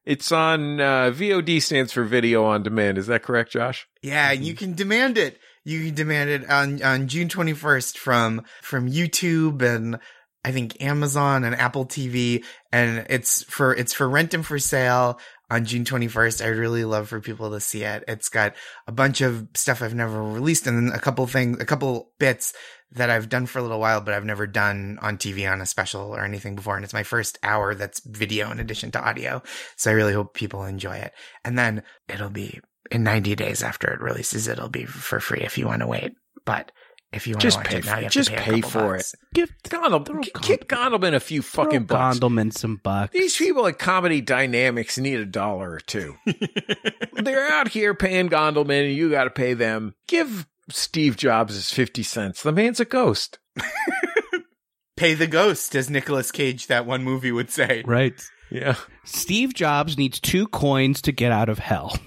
[0.04, 2.98] It's on uh, VOD stands for video on demand.
[2.98, 3.86] Is that correct, Josh?
[4.02, 5.38] Yeah, you can demand it.
[5.64, 9.98] You can demand it on on June 21st from from YouTube and
[10.44, 15.20] I think Amazon and Apple TV and it's for it's for rent and for sale
[15.50, 16.44] on June 21st.
[16.44, 18.04] I'd really love for people to see it.
[18.08, 18.54] It's got
[18.86, 22.54] a bunch of stuff I've never released and then a couple things, a couple bits
[22.92, 25.66] that I've done for a little while, but I've never done on TV on a
[25.66, 26.76] special or anything before.
[26.76, 29.42] And it's my first hour that's video in addition to audio.
[29.76, 31.12] So I really hope people enjoy it.
[31.44, 32.60] And then it'll be
[32.90, 36.12] in 90 days after it releases, it'll be for free if you want to wait.
[36.44, 36.72] But
[37.12, 38.42] if you want Just to watch pay it now, for- you have just to pay,
[38.42, 39.14] pay couple for bucks.
[39.34, 42.18] Give Gondel, Throw g- kick Gondelman a few fucking bucks.
[42.18, 43.12] Gondelman some bucks.
[43.12, 46.16] These people at Comedy Dynamics need a dollar or two.
[47.14, 49.94] They're out here paying Gondelman, and you got to pay them.
[50.06, 52.42] Give Steve Jobs his 50 cents.
[52.42, 53.38] The man's a ghost.
[54.96, 57.82] Pay the ghost, as Nicolas Cage that one movie would say.
[57.86, 58.22] Right.
[58.50, 58.74] Yeah.
[59.04, 61.98] Steve Jobs needs two coins to get out of hell.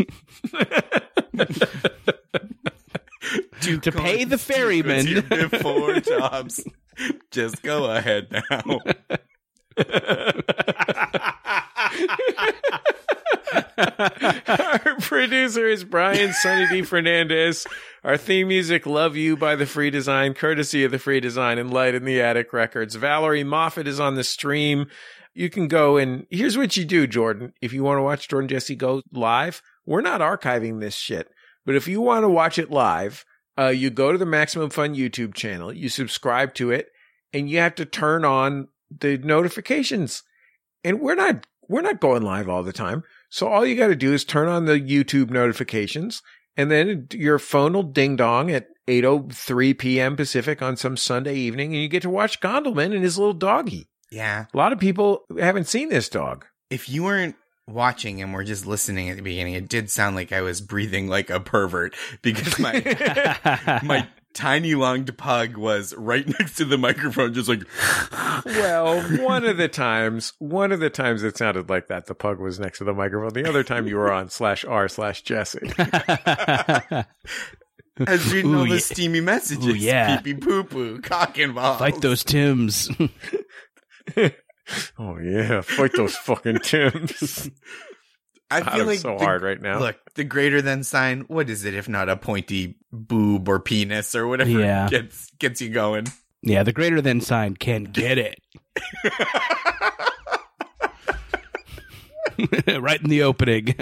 [3.62, 5.08] Two To pay the ferryman.
[5.08, 6.64] you did Four jobs.
[7.32, 8.80] Just go ahead now.
[13.78, 16.82] Our producer is Brian Sunny D.
[16.84, 17.66] Fernandez.
[18.04, 21.74] Our theme music, Love You by The Free Design, courtesy of The Free Design and
[21.74, 22.96] Light in the Attic Records.
[22.96, 24.88] Valerie Moffat is on the stream.
[25.34, 27.54] You can go and here's what you do, Jordan.
[27.62, 31.30] If you want to watch Jordan Jesse Go live, we're not archiving this shit.
[31.66, 33.26] But if you want to watch it live,
[33.58, 36.88] uh, you go to the Maximum Fun YouTube channel, you subscribe to it,
[37.32, 40.24] and you have to turn on the notifications.
[40.84, 43.04] And we're not we're not going live all the time.
[43.30, 46.22] So all you got to do is turn on the YouTube notifications
[46.56, 50.16] and then your phone will ding dong at 8:03 p.m.
[50.16, 53.88] Pacific on some Sunday evening and you get to watch Gondelman and his little doggy.
[54.12, 54.46] Yeah.
[54.54, 56.46] A lot of people haven't seen this dog.
[56.70, 57.36] If you weren't
[57.68, 61.08] watching and were just listening at the beginning, it did sound like I was breathing
[61.08, 62.74] like a pervert because my
[63.84, 67.64] my tiny lunged pug was right next to the microphone, just like
[68.46, 72.40] Well, one of the times, one of the times it sounded like that, the pug
[72.40, 73.34] was next to the microphone.
[73.34, 75.72] The other time you were on slash r slash Jesse.
[75.78, 77.06] I
[78.08, 78.80] was reading Ooh, all yeah.
[78.80, 79.68] steamy messages.
[79.68, 80.18] Ooh, yeah.
[80.18, 81.78] Pee pee poo poo, cock and balls.
[81.78, 82.90] Fight those Tims.
[84.98, 87.50] Oh yeah, fight those fucking Tims.
[88.52, 89.80] I God, feel like so the- hard right now.
[89.80, 91.22] Look, the greater than sign.
[91.28, 94.88] What is it if not a pointy boob or penis or whatever Yeah.
[94.90, 96.06] gets gets you going?
[96.44, 98.40] yeah, the greater than sign can get it.
[102.82, 103.76] right in the opening.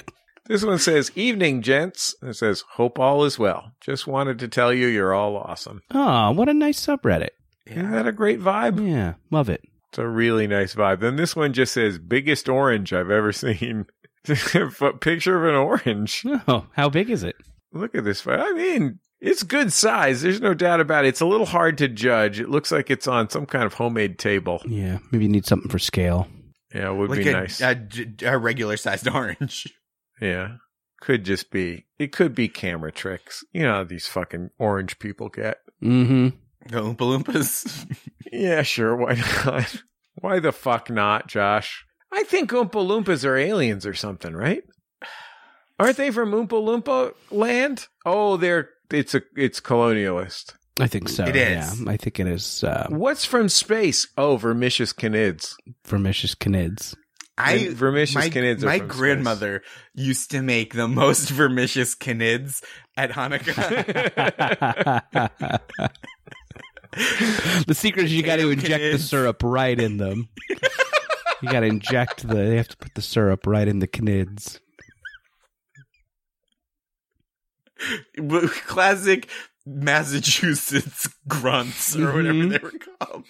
[0.45, 3.71] This one says, "Evening, gents." It says, "Hope all is well.
[3.81, 7.29] Just wanted to tell you you're all awesome." Oh, what a nice subreddit.
[7.67, 8.85] Isn't that a great vibe?
[8.85, 9.61] Yeah, love it.
[9.91, 11.01] It's a really nice vibe.
[11.01, 13.85] Then this one just says, "Biggest orange I've ever seen."
[14.23, 16.23] Picture of an orange.
[16.47, 17.35] Oh, how big is it?
[17.73, 18.25] Look at this.
[18.27, 20.21] I mean, it's good size.
[20.21, 21.09] There's no doubt about it.
[21.09, 22.39] It's a little hard to judge.
[22.39, 24.61] It looks like it's on some kind of homemade table.
[24.67, 26.27] Yeah, maybe you need something for scale.
[26.73, 27.61] Yeah, it would like be a, nice.
[27.61, 27.77] a,
[28.23, 29.67] a regular sized orange.
[30.21, 30.55] yeah.
[31.01, 33.43] Could just be, it could be camera tricks.
[33.53, 35.57] You know how these fucking orange people get.
[35.83, 36.37] Mm-hmm.
[36.67, 37.85] The Oompa Loompas.
[38.31, 38.95] Yeah, sure.
[38.95, 39.15] Why
[39.45, 39.83] not?
[40.15, 41.85] Why the fuck not, Josh?
[42.13, 44.63] I think Oompa Loompas are aliens or something, right?
[45.79, 47.87] Aren't they from Oompa Loompa land?
[48.05, 50.53] Oh, they're it's a it's colonialist.
[50.79, 51.25] I think so.
[51.25, 51.81] It is.
[51.81, 54.07] Yeah, I think it is uh, What's from space?
[54.17, 55.55] Oh, vermicious Knids.
[55.85, 56.95] Vermicious Knids.
[57.37, 58.97] I And vermicious my, Knids are my from space.
[58.99, 59.63] grandmother
[59.93, 62.61] used to make the most vermicious Knids
[62.95, 65.01] at Hanukkah.
[67.67, 70.29] the secret is you got to Damn inject the syrup right in them.
[70.49, 72.33] you got to inject the.
[72.35, 74.59] They have to put the syrup right in the Knids.
[78.67, 79.27] Classic
[79.65, 82.49] Massachusetts grunts or whatever Mhm.
[82.51, 83.25] they were called.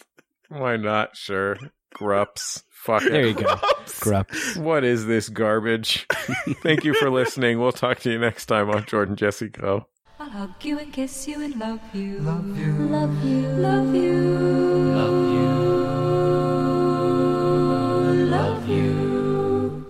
[0.49, 1.15] Why not?
[1.15, 1.57] Sure.
[1.93, 2.63] Grups.
[2.69, 3.11] Fuck it.
[3.11, 3.59] There you go.
[3.99, 4.55] Grups.
[4.57, 6.07] What is this garbage?
[6.63, 7.59] Thank you for listening.
[7.59, 9.87] We'll talk to you next time on Jordan Jesse Go.
[10.21, 12.19] I'll hug you and kiss you and love you.
[12.19, 12.73] Love you.
[12.73, 13.41] Love you.
[13.57, 14.21] Love you.
[14.93, 15.49] Love you.
[18.29, 19.85] Love you.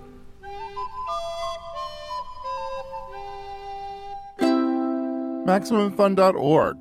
[5.45, 6.78] MaximumFun.org.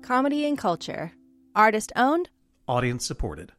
[0.00, 1.12] Comedy and culture.
[1.54, 2.30] Artist owned.
[2.66, 3.52] Audience supported.